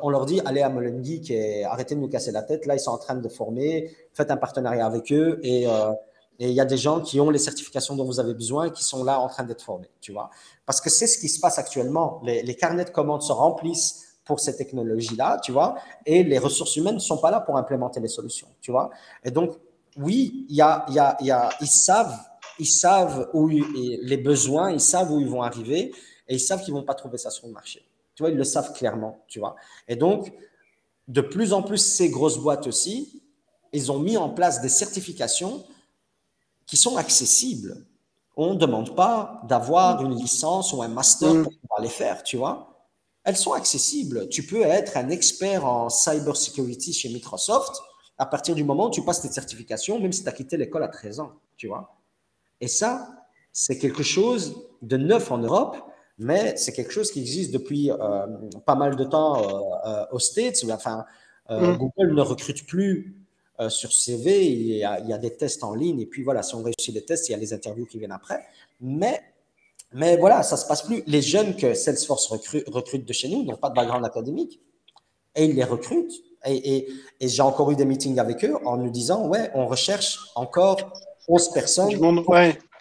[0.00, 2.66] on leur dit, allez à Mullen Geek et arrêtez de nous casser la tête.
[2.66, 5.90] Là, ils sont en train de former, faites un partenariat avec eux et euh,
[6.38, 8.84] il y a des gens qui ont les certifications dont vous avez besoin et qui
[8.84, 10.30] sont là en train d'être formés, tu vois.
[10.66, 12.20] Parce que c'est ce qui se passe actuellement.
[12.22, 16.76] Les, les carnets de commandes se remplissent pour ces technologies-là, tu vois, et les ressources
[16.76, 18.90] humaines ne sont pas là pour implémenter les solutions, tu vois.
[19.24, 19.56] Et donc,
[19.96, 22.14] oui, y a, y a, y a, ils savent,
[22.58, 25.94] ils savent où les besoins, ils savent où ils vont arriver,
[26.28, 27.82] et ils savent qu'ils vont pas trouver ça sur le marché.
[28.14, 29.56] Tu vois, ils le savent clairement, tu vois.
[29.88, 30.30] Et donc,
[31.08, 33.22] de plus en plus, ces grosses boîtes aussi,
[33.72, 35.64] ils ont mis en place des certifications
[36.66, 37.86] qui sont accessibles.
[38.36, 41.42] On ne demande pas d'avoir une licence ou un master mm.
[41.44, 42.67] pour pouvoir les faire, tu vois
[43.28, 44.26] elles sont accessibles.
[44.30, 47.82] Tu peux être un expert en cybersecurity chez Microsoft
[48.16, 50.82] à partir du moment où tu passes tes certifications, même si tu as quitté l'école
[50.82, 51.94] à 13 ans, tu vois.
[52.62, 53.06] Et ça,
[53.52, 55.76] c'est quelque chose de neuf en Europe,
[56.16, 58.26] mais c'est quelque chose qui existe depuis euh,
[58.64, 60.64] pas mal de temps euh, euh, aux States.
[60.70, 61.04] Enfin,
[61.50, 61.76] mm.
[61.76, 63.14] Google ne recrute plus
[63.68, 66.44] sur CV, il y, a, il y, a, des tests en ligne, et puis voilà,
[66.44, 68.46] si on réussit les tests, il y a les interviews qui viennent après.
[68.80, 69.20] Mais
[69.92, 71.02] mais voilà, ça se passe plus.
[71.06, 74.60] Les jeunes que Salesforce recrute, de chez nous n'ont pas de background académique
[75.34, 76.12] et ils les recrutent.
[76.46, 76.88] Et,
[77.20, 80.92] j'ai encore eu des meetings avec eux en nous disant Ouais, on recherche encore
[81.28, 82.24] 11 personnes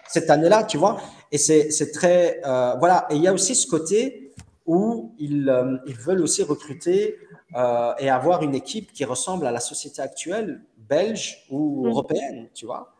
[0.07, 1.01] cette année-là, tu vois.
[1.31, 2.41] Et c'est très.
[2.45, 3.07] Euh, voilà.
[3.09, 4.33] Et il y a aussi ce côté
[4.65, 7.15] où ils, euh, ils veulent aussi recruter
[7.55, 11.89] euh, et avoir une équipe qui ressemble à la société actuelle, belge ou mm.
[11.89, 12.93] européenne, tu vois.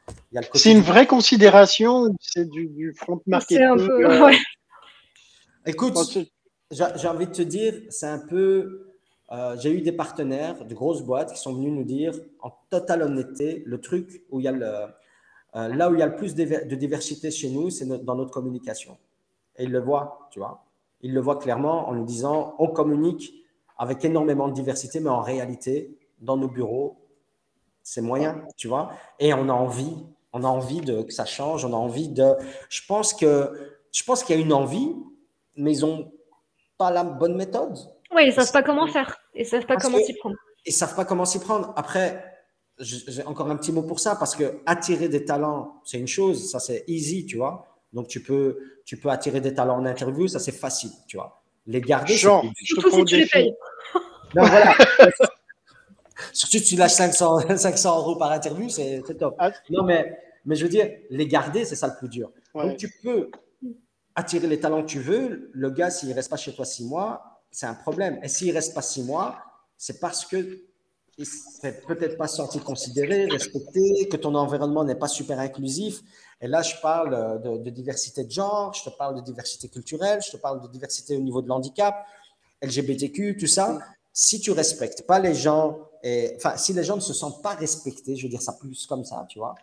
[0.54, 4.32] C'est une vraie considération c'est du, front marketing euh,
[5.66, 5.98] Écoute,
[6.72, 8.94] j'ai envie de te dire, c'est un peu.
[9.32, 13.02] Euh, j'ai eu des partenaires de grosses boîtes qui sont venus nous dire, en totale
[13.02, 14.86] honnêteté, le truc où il y a le,
[15.56, 18.32] euh, là où il y a le plus de diversité chez nous, c'est dans notre
[18.32, 18.98] communication.
[19.58, 20.64] Et ils le voient, tu vois.
[21.02, 23.34] Ils le voient clairement en nous disant, on communique
[23.78, 26.98] avec énormément de diversité, mais en réalité, dans nos bureaux,
[27.88, 28.92] c'est moyen, tu vois.
[29.18, 29.96] Et on a envie,
[30.34, 32.34] on a envie de, que ça change, on a envie de.
[32.68, 33.54] Je pense que
[33.94, 34.94] je pense qu'il y a une envie,
[35.56, 36.12] mais ils n'ont
[36.78, 37.78] pas la bonne méthode.
[38.14, 39.18] Oui, ils ne savent pas comment faire.
[39.34, 40.36] Ils ne savent pas comment s'y prendre.
[40.66, 41.72] Ils ne savent pas comment s'y prendre.
[41.78, 42.26] Après,
[42.78, 46.52] j'ai encore un petit mot pour ça, parce que attirer des talents, c'est une chose,
[46.52, 47.68] ça c'est easy, tu vois.
[47.94, 51.42] Donc tu peux, tu peux attirer des talents en interview, ça c'est facile, tu vois.
[51.66, 53.54] Les garder, Genre, je te Surtout si tu les payes.
[54.36, 54.74] Non, voilà.
[56.34, 59.36] Surtout si tu lâches 500, 500 euros par interview, c'est top.
[59.38, 59.52] Ah.
[59.70, 62.32] Non, mais, mais je veux dire, les garder, c'est ça le plus dur.
[62.54, 63.30] Donc, tu peux
[64.16, 65.52] attirer les talents que tu veux.
[65.54, 68.20] Le gars, s'il ne reste pas chez toi six mois, c'est un problème.
[68.24, 69.44] Et s'il ne reste pas six mois,
[69.78, 70.64] c'est parce que
[71.20, 71.26] il
[71.64, 76.02] ne peut-être pas senti considéré, respecté, que ton environnement n'est pas super inclusif.
[76.42, 80.20] Et là, je parle de, de, diversité de genre, je te parle de diversité culturelle,
[80.24, 82.06] je te parle de diversité au niveau de l'handicap,
[82.62, 83.80] LGBTQ, tout ça
[84.18, 85.78] si tu respectes pas les gens,
[86.36, 89.06] enfin, si les gens ne se sentent pas respectés, je veux dire ça plus comme
[89.06, 89.56] ça, tu vois,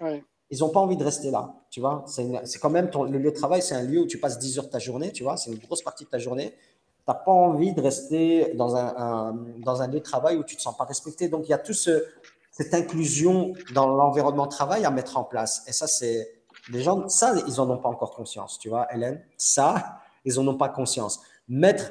[0.50, 2.04] ils n'ont pas envie de rester là, tu vois.
[2.06, 4.58] C'est quand même ton, le lieu de travail, c'est un lieu où tu passes 10
[4.58, 6.52] heures de ta journée, tu vois, c'est une grosse partie de ta journée.
[6.52, 10.54] Tu n'as pas envie de rester dans un, dans un lieu de travail où tu
[10.54, 11.28] ne te sens pas respecté.
[11.28, 15.64] Donc, il y a toute cette inclusion dans l'environnement de travail à mettre en place.
[15.66, 16.32] Et ça, c'est.
[16.70, 19.22] Les gens, ça, ils n'en ont pas encore conscience, tu vois, Hélène.
[19.36, 21.20] Ça, ils n'en ont pas conscience.
[21.46, 21.90] Mettre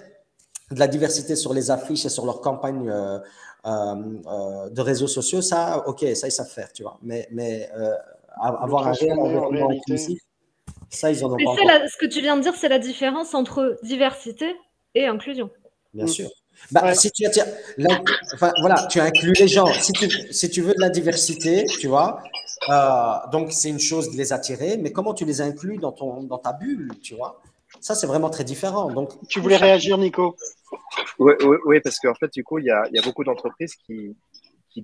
[0.71, 3.19] de la diversité sur les affiches et sur leurs campagnes euh,
[3.65, 6.97] de réseaux sociaux, ça, ok, ça, ils savent faire, tu vois.
[7.01, 7.69] Mais, mais
[8.37, 10.19] avoir un réel environnement inclusif,
[10.89, 11.63] ça, ils en ont pas.
[11.65, 14.55] La, ce que tu viens de dire, c'est la différence entre diversité
[14.95, 15.49] et inclusion.
[15.93, 16.29] Bien sûr.
[16.71, 17.25] Bah, si tu,
[18.35, 19.65] enfin, voilà, tu inclus les gens.
[19.73, 22.21] Si tu, si tu veux de la diversité, tu vois,
[23.31, 26.37] donc c'est une chose de les attirer, mais comment tu les inclus dans, ton, dans
[26.37, 27.41] ta bulle, tu vois?
[27.81, 28.91] Ça, c'est vraiment très différent.
[28.91, 30.35] Donc, tu voulais réagir, Nico?
[31.19, 34.15] Oui, oui, oui, parce qu'en fait, du coup, il y a, beaucoup d'entreprises qui,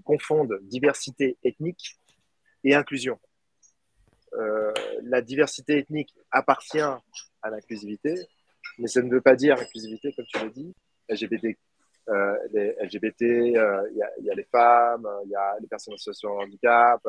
[0.03, 1.97] confondent diversité ethnique
[2.63, 3.19] et inclusion.
[4.33, 4.71] Euh,
[5.01, 8.13] la diversité ethnique appartient à l'inclusivité,
[8.77, 10.75] mais ça ne veut pas dire inclusivité, comme tu l'as dit.
[11.09, 11.57] LGBT,
[12.09, 15.97] euh, les LGBT, euh, il y, a les femmes, il y a les personnes en
[15.97, 17.01] situation de handicap.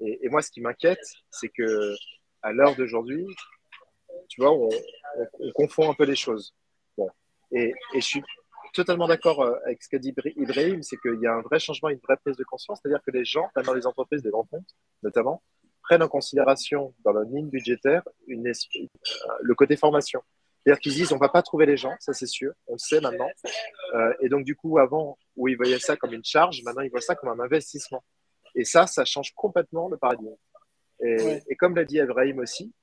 [0.00, 1.94] Et, et, moi, ce qui m'inquiète, c'est que
[2.42, 3.26] à l'heure d'aujourd'hui,
[4.28, 4.68] tu vois, on,
[5.54, 6.54] confond un peu les choses.
[7.50, 7.58] Bon.
[7.58, 8.22] Et, je suis
[8.74, 11.88] totalement d'accord euh, avec ce qu'a dit Ibrahim, c'est qu'il y a un vrai changement,
[11.88, 14.76] une vraie prise de conscience, c'est-à-dire que les gens, dans les entreprises, des grands comptes
[15.02, 15.42] notamment,
[15.82, 18.52] prennent en considération dans leur ligne budgétaire une, euh,
[19.40, 20.20] le côté formation.
[20.62, 22.78] C'est-à-dire qu'ils disent on ne va pas trouver les gens, ça c'est sûr, on le
[22.78, 23.30] sait maintenant.
[23.94, 26.90] Euh, et donc du coup, avant, où ils voyaient ça comme une charge, maintenant ils
[26.90, 28.04] voient ça comme un investissement.
[28.54, 30.34] Et ça, ça change complètement le paradigme.
[31.00, 32.74] Et, et comme l'a dit Ibrahim aussi,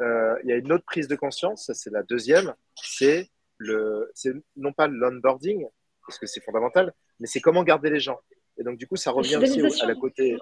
[0.00, 3.28] euh, il y a une autre prise de conscience, ça c'est la deuxième, c'est
[3.58, 5.66] le, c'est non pas l'onboarding,
[6.06, 8.18] parce que c'est fondamental, mais c'est comment garder les gens.
[8.56, 10.36] Et donc, du coup, ça revient aussi à la côté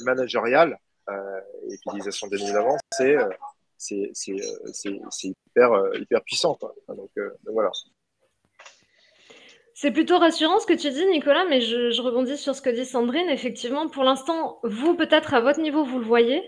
[0.00, 0.78] managérial
[1.08, 3.28] euh, et l'utilisation des d'avance, c'est, euh,
[3.78, 6.58] c'est, c'est, euh, c'est, c'est hyper, hyper puissant.
[6.88, 7.70] Donc, donc, voilà.
[9.74, 12.70] C'est plutôt rassurant ce que tu dis, Nicolas, mais je, je, rebondis sur ce que
[12.70, 13.28] dit Sandrine.
[13.28, 16.42] Effectivement, pour l'instant, vous, peut-être à votre niveau, vous le voyez,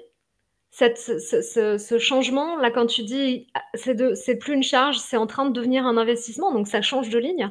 [0.71, 5.47] cette, ce, changement, là, quand tu dis c'est, c'est plus une charge, c'est en train
[5.47, 7.51] de devenir un investissement, donc ça change de ligne.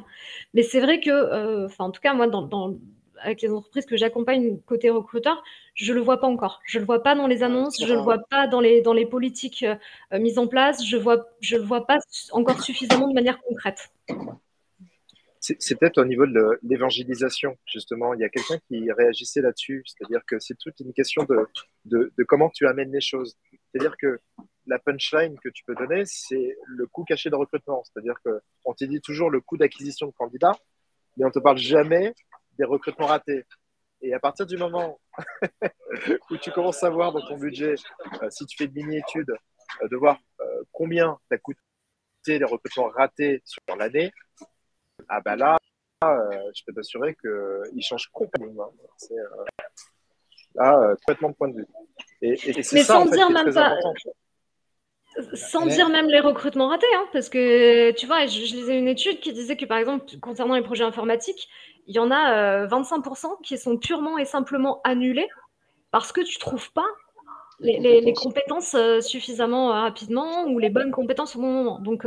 [0.54, 2.78] Mais c'est vrai que, euh, enfin, en tout cas, moi, dans,
[3.20, 5.42] avec les entreprises que j'accompagne côté recruteur,
[5.74, 6.60] je le vois pas encore.
[6.64, 9.06] Je le vois pas dans les annonces, je le vois pas dans les, dans les
[9.06, 11.98] politiques euh, mises en place, je vois, je le vois pas
[12.32, 13.90] encore suffisamment de manière concrète
[15.58, 18.14] c'est peut-être au niveau de l'évangélisation, justement.
[18.14, 21.26] Il y a quelqu'un qui réagissait là-dessus, c'est-à-dire que c'est toute une question
[21.84, 23.36] de, comment tu amènes les choses.
[23.70, 24.20] C'est-à-dire que
[24.66, 27.82] la punchline que tu peux donner, c'est le coût caché de recrutement.
[27.84, 30.56] C'est-à-dire qu'on te dit toujours le coût d'acquisition de candidats,
[31.16, 32.14] mais on ne te parle jamais
[32.58, 33.44] des recrutements ratés.
[34.00, 35.00] Et à partir du moment
[36.30, 37.74] où tu commences à voir dans ton budget,
[38.22, 39.30] euh, si tu fais une mini-étude,
[39.82, 41.58] euh, de voir euh, combien t'as coûté
[42.26, 44.12] les recrutements ratés sur l'année,
[45.08, 45.58] ah bah là,
[46.04, 48.72] euh, je peux t'assurer qu'il change complètement.
[48.96, 49.26] C'est euh,
[50.54, 51.66] là, euh, complètement de point de vue.
[52.22, 53.76] Et, et, c'est ça, sans en fait, dire même pas.
[55.34, 59.18] Sans dire même les recrutements ratés, hein, parce que tu vois, je, lisais une étude
[59.18, 61.48] qui disait que par exemple, concernant les projets informatiques,
[61.88, 65.28] il y en a 25% qui sont purement et simplement annulés
[65.90, 66.86] parce que tu trouves pas
[67.60, 71.78] les, compétences suffisamment rapidement ou les bonnes compétences au bon moment.
[71.80, 72.04] Donc,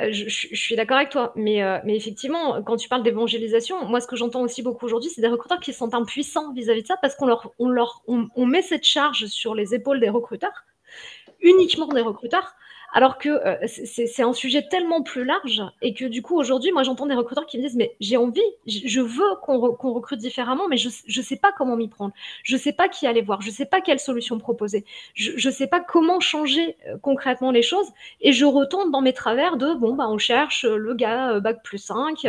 [0.00, 4.00] euh, je, suis d'accord avec toi, mais, euh, mais effectivement, quand tu parles d'évangélisation, moi,
[4.00, 6.96] ce que j'entends aussi beaucoup aujourd'hui, c'est des recruteurs qui sont impuissants vis-à-vis de ça
[7.02, 10.64] parce qu'on leur, on leur, on met cette charge sur les épaules des recruteurs,
[11.40, 12.54] uniquement des recruteurs,
[12.92, 16.82] alors que euh, c'est un sujet tellement plus large et que du coup, aujourd'hui, moi,
[16.82, 20.76] j'entends des recruteurs qui me disent, mais j'ai envie, je veux qu'on recrute différemment, mais
[20.76, 22.12] je ne sais pas comment m'y prendre.
[22.44, 23.40] Je ne sais pas qui aller voir.
[23.40, 24.84] Je ne sais pas quelle solution proposer.
[25.14, 27.88] Je ne sais pas comment changer euh, concrètement les choses.
[28.20, 31.62] Et je retombe dans mes travers de, bon, bah, on cherche le gars euh, bac
[31.62, 32.26] plus 5,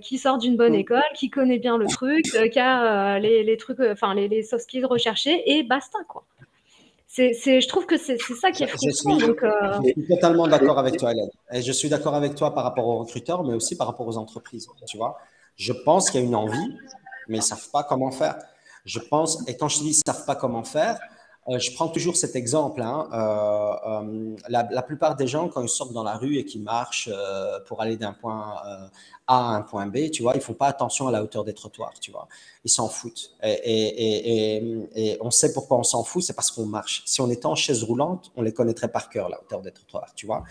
[0.00, 0.76] qui sort d'une bonne mmh.
[0.76, 4.84] école, qui connaît bien le truc, qui a les, trucs, enfin, les, les soft skills
[4.84, 6.24] recherchés et basta, quoi
[7.16, 9.18] je trouve que c'est ça qui est frustrant.
[9.18, 11.30] Je suis, euh, je suis totalement d'accord avec toi, Hélène.
[11.52, 14.16] Et je suis d'accord avec toi par rapport aux recruteurs, mais aussi par rapport aux
[14.16, 14.66] entreprises.
[14.86, 15.18] Tu vois,
[15.56, 16.76] je pense qu'il y a une envie,
[17.28, 18.36] mais ils ne savent pas comment faire.
[18.84, 20.98] Je pense, et quand je dis ils ne savent pas comment faire,
[21.48, 22.82] euh, je prends toujours cet exemple.
[22.82, 27.10] Hein, euh, la, plupart des gens, quand ils sortent dans la rue et qu'ils marchent
[27.66, 28.56] pour aller d'un point
[29.26, 31.54] A à un point B, tu vois, ils font pas attention à la hauteur des
[31.54, 32.28] trottoirs, tu vois
[32.64, 33.36] ils s'en foutent.
[33.42, 37.02] Et, on sait pourquoi on s'en fout, c'est parce qu'on marche.
[37.06, 40.12] Si on était en chaise roulante, on les connaîtrait par cœur, la hauteur des trottoirs,
[40.14, 40.44] tu vois.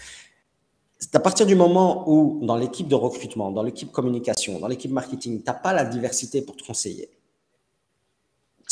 [1.00, 4.92] C'est à partir du moment où, dans l'équipe de recrutement, dans l'équipe communication, dans l'équipe
[4.92, 7.10] marketing, tu n'as pas la diversité pour te conseiller.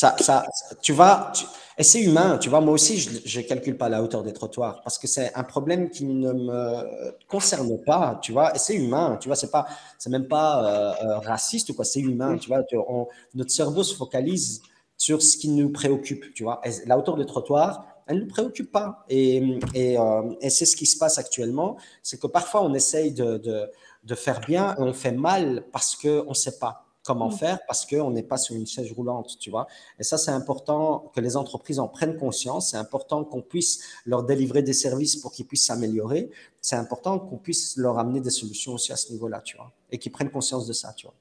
[0.01, 0.43] Ça, ça,
[0.81, 1.31] tu vas,
[1.77, 2.59] et c'est humain, tu vois.
[2.59, 5.91] Moi aussi, je ne calcule pas la hauteur des trottoirs parce que c'est un problème
[5.91, 8.55] qui ne me concerne pas, tu vois.
[8.55, 9.35] Et c'est humain, tu vois.
[9.35, 9.67] C'est pas,
[9.99, 11.85] c'est même pas euh, euh, raciste ou quoi.
[11.85, 12.63] C'est humain, tu vois.
[13.35, 14.63] notre cerveau se focalise
[14.97, 16.61] sur ce qui nous préoccupe, tu vois.
[16.65, 19.05] Et la hauteur des trottoirs, elle ne nous préoccupe pas.
[19.07, 19.37] Et,
[19.75, 21.77] et, euh, et c'est ce qui se passe actuellement.
[22.01, 23.69] C'est que parfois, on essaye de, de,
[24.03, 27.37] de, faire bien et on fait mal parce qu'on ne sait pas comment mm.
[27.37, 29.67] faire parce qu'on n'est pas sur une chaise roulante, tu vois.
[29.99, 32.71] Et ça, c'est important que les entreprises en prennent conscience.
[32.71, 36.29] C'est important qu'on puisse leur délivrer des services pour qu'ils puissent s'améliorer.
[36.61, 39.71] C'est important qu'on puisse leur amener des solutions aussi à ce niveau-là, tu vois.
[39.91, 41.15] Et qu'ils prennent conscience de ça, tu vois.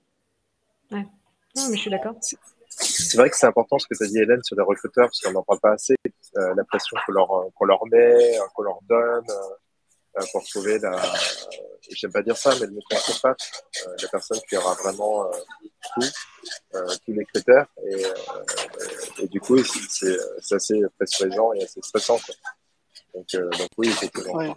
[0.93, 1.07] Ouais.
[1.57, 2.14] Non, mais je suis d'accord.
[2.20, 5.20] C'est vrai que c'est important ce que tu as dit, Hélène, sur les recruteurs, parce
[5.20, 5.97] qu'on n'en parle pas assez.
[6.36, 9.55] Euh, la pression qu'on leur, qu'on leur met, euh, qu'on leur donne euh,
[10.33, 11.01] pour trouver la.
[11.91, 13.35] J'aime pas dire ça, mais le mouton à
[14.01, 15.29] la personne qui aura vraiment
[15.95, 16.07] tout,
[16.73, 17.67] tous les critères.
[17.91, 20.17] Et, et du coup, c'est
[20.55, 22.21] assez pressurisant et assez stressant.
[23.15, 24.55] Donc, donc, oui, effectivement.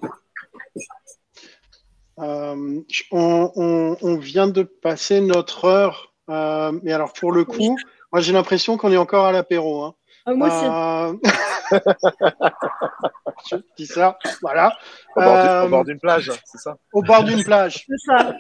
[2.18, 6.14] on, on, on, vient de passer notre heure.
[6.28, 7.76] mais alors, pour le coup,
[8.12, 9.84] moi, j'ai l'impression qu'on est encore à l'apéro.
[9.84, 9.96] Hein.
[10.26, 10.66] Ah, moi aussi.
[10.66, 11.80] Euh,
[13.50, 14.78] je dis ça, voilà.
[15.16, 17.86] Au bord, euh, d'une plage, c'est ça Au bord d'une plage.
[17.88, 18.34] C'est ça.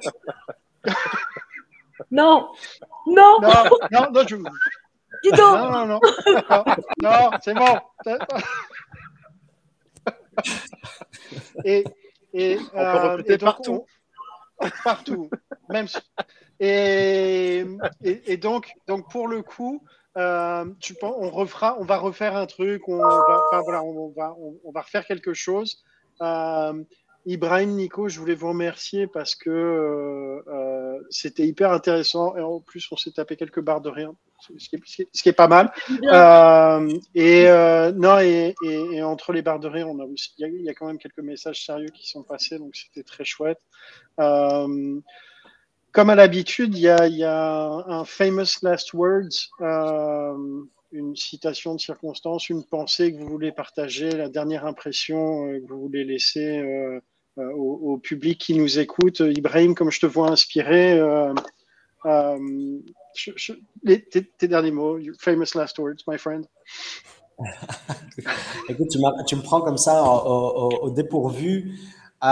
[2.11, 2.49] non.
[3.07, 3.39] Non.
[3.41, 4.35] Non, non, non, je...
[5.23, 5.57] Dis donc.
[5.57, 5.99] Non, non, non.
[7.01, 7.79] Non, c'est bon.
[11.63, 11.83] Et,
[12.33, 13.85] et, On peut euh, et donc, partout.
[14.59, 15.29] On, partout.
[15.69, 15.87] Même
[16.59, 17.65] et,
[18.03, 19.83] et, donc, donc, pour le coup,
[20.17, 24.09] euh, tu penses, on refera, on va refaire un truc, on va, enfin, voilà, on,
[24.09, 25.83] va, on, va refaire quelque chose.
[26.21, 26.83] Euh,
[27.25, 32.87] Ibrahim, Nico, je voulais vous remercier parce que euh, c'était hyper intéressant et en plus
[32.91, 35.71] on s'est tapé quelques barres de rien, ce qui est, ce qui est pas mal.
[37.15, 37.47] Et
[37.95, 40.63] non et, et, et, entre les barres de rire, on a il y, a, il
[40.63, 43.61] y a quand même quelques messages sérieux qui sont passés, donc c'était très chouette.
[45.93, 46.89] Comme à l'habitude, il y
[47.23, 50.33] a, un famous last words, euh,
[50.91, 55.71] une citation de circonstance, une pensée que vous voulez partager, la dernière impression euh, que
[55.71, 56.99] vous voulez laisser euh,
[57.37, 59.19] au, public qui nous écoute.
[59.19, 60.99] Ibrahim, comme je te vois inspiré,
[63.13, 66.47] tes, derniers mots, famous last words, my friend.
[68.69, 68.89] Écoute,
[69.27, 71.77] tu, me prends comme ça au, au, au dépourvu.
[72.23, 72.27] Euh,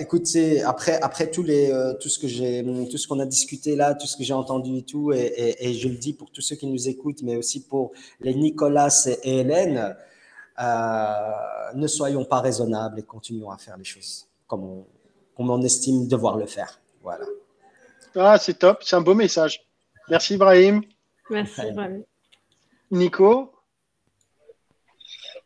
[0.00, 0.26] écoute,
[0.64, 3.94] après, après tous les, euh, tout ce que j'ai, tout ce qu'on a discuté là,
[3.94, 6.40] tout ce que j'ai entendu et tout, et, et, et, je le dis pour tous
[6.40, 9.96] ceux qui nous écoutent, mais aussi pour les Nicolas et Hélène,
[10.60, 14.86] euh, ne soyons pas raisonnables et continuons à faire les choses comme on,
[15.36, 16.80] comme on estime devoir le faire.
[17.02, 17.26] Voilà.
[18.16, 19.64] Ah, c'est top, c'est un beau message.
[20.08, 20.82] Merci Ibrahim.
[21.30, 22.02] Merci Ibrahim.
[22.90, 23.52] Nico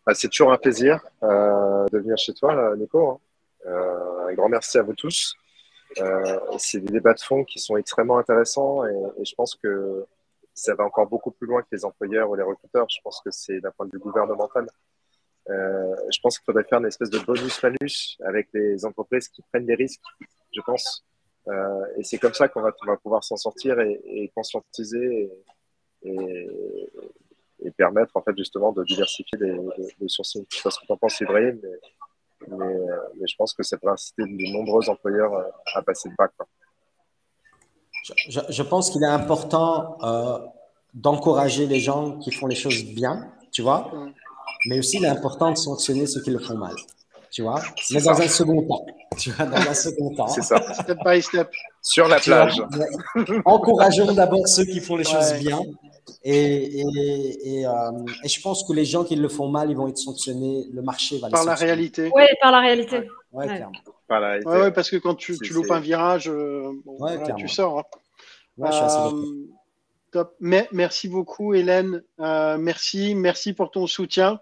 [0.06, 3.20] bah, C'est toujours un plaisir euh, de venir chez toi, Nico.
[3.66, 5.34] Euh, un grand merci à vous tous.
[6.00, 10.06] Euh, c'est des débats de fond qui sont extrêmement intéressants et, je pense que
[10.54, 12.86] ça va encore beaucoup plus loin que les employeurs ou les recruteurs.
[12.88, 14.66] Je pense que c'est d'un point de vue gouvernemental.
[15.50, 19.66] Euh, je pense qu'il faudrait faire une espèce de bonus-malus avec les entreprises qui prennent
[19.66, 20.00] des risques,
[20.54, 21.04] je pense.
[21.96, 25.28] Et c'est comme ça qu'on va, pouvoir s'en sortir et, conscientiser
[26.04, 26.48] et,
[27.64, 30.46] et, permettre en fait justement de diversifier les, les, les sourcils.
[30.48, 31.60] Je sais pas ce que tu en penses, Ibrahim,
[32.48, 35.42] mais, euh, mais, je pense que ça peut inciter de nombreux employeurs euh,
[35.74, 36.32] à passer le bac.
[38.28, 40.38] Je, je, pense qu'il est important euh,
[40.94, 43.90] d'encourager les gens qui font les choses bien, tu vois,
[44.66, 46.74] mais aussi il est important de sanctionner ceux qui le font mal,
[47.30, 47.60] tu vois,
[47.92, 48.84] mais dans un second temps.
[49.18, 50.26] Tu vois, dans un second temps.
[50.26, 50.60] C'est ça.
[50.74, 51.50] Step by step.
[51.80, 52.60] Sur la plage.
[53.44, 55.12] Encourageons d'abord ceux qui font les ouais.
[55.12, 55.60] choses bien
[56.24, 57.70] et, et, et, euh,
[58.24, 60.66] et, je pense que les gens qui le font mal, ils vont être sanctionnés.
[60.72, 62.10] Le marché va par les la réalité.
[62.14, 63.08] Oui, par la réalité.
[63.32, 63.56] Ouais, ouais.
[63.56, 63.72] clairement.
[64.08, 64.48] Par la réalité.
[64.48, 67.78] Ouais, ouais, parce que quand tu, tu loupes un virage, euh, bon, voilà, tu sors.
[67.78, 67.84] Hein.
[68.58, 69.48] Ouais, je suis assez euh,
[70.10, 70.34] top.
[70.40, 72.02] Mais, merci beaucoup, Hélène.
[72.20, 74.40] Euh, merci, merci pour ton soutien.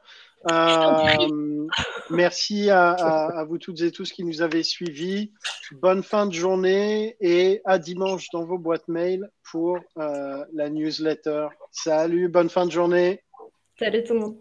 [2.11, 5.33] Merci à, vous toutes et tous qui nous avez suivis.
[5.73, 11.49] Bonne fin de journée et à dimanche dans vos boîtes mail pour euh, la newsletter.
[11.71, 13.23] Salut, bonne fin de journée.
[13.79, 14.39] Salut tout le monde.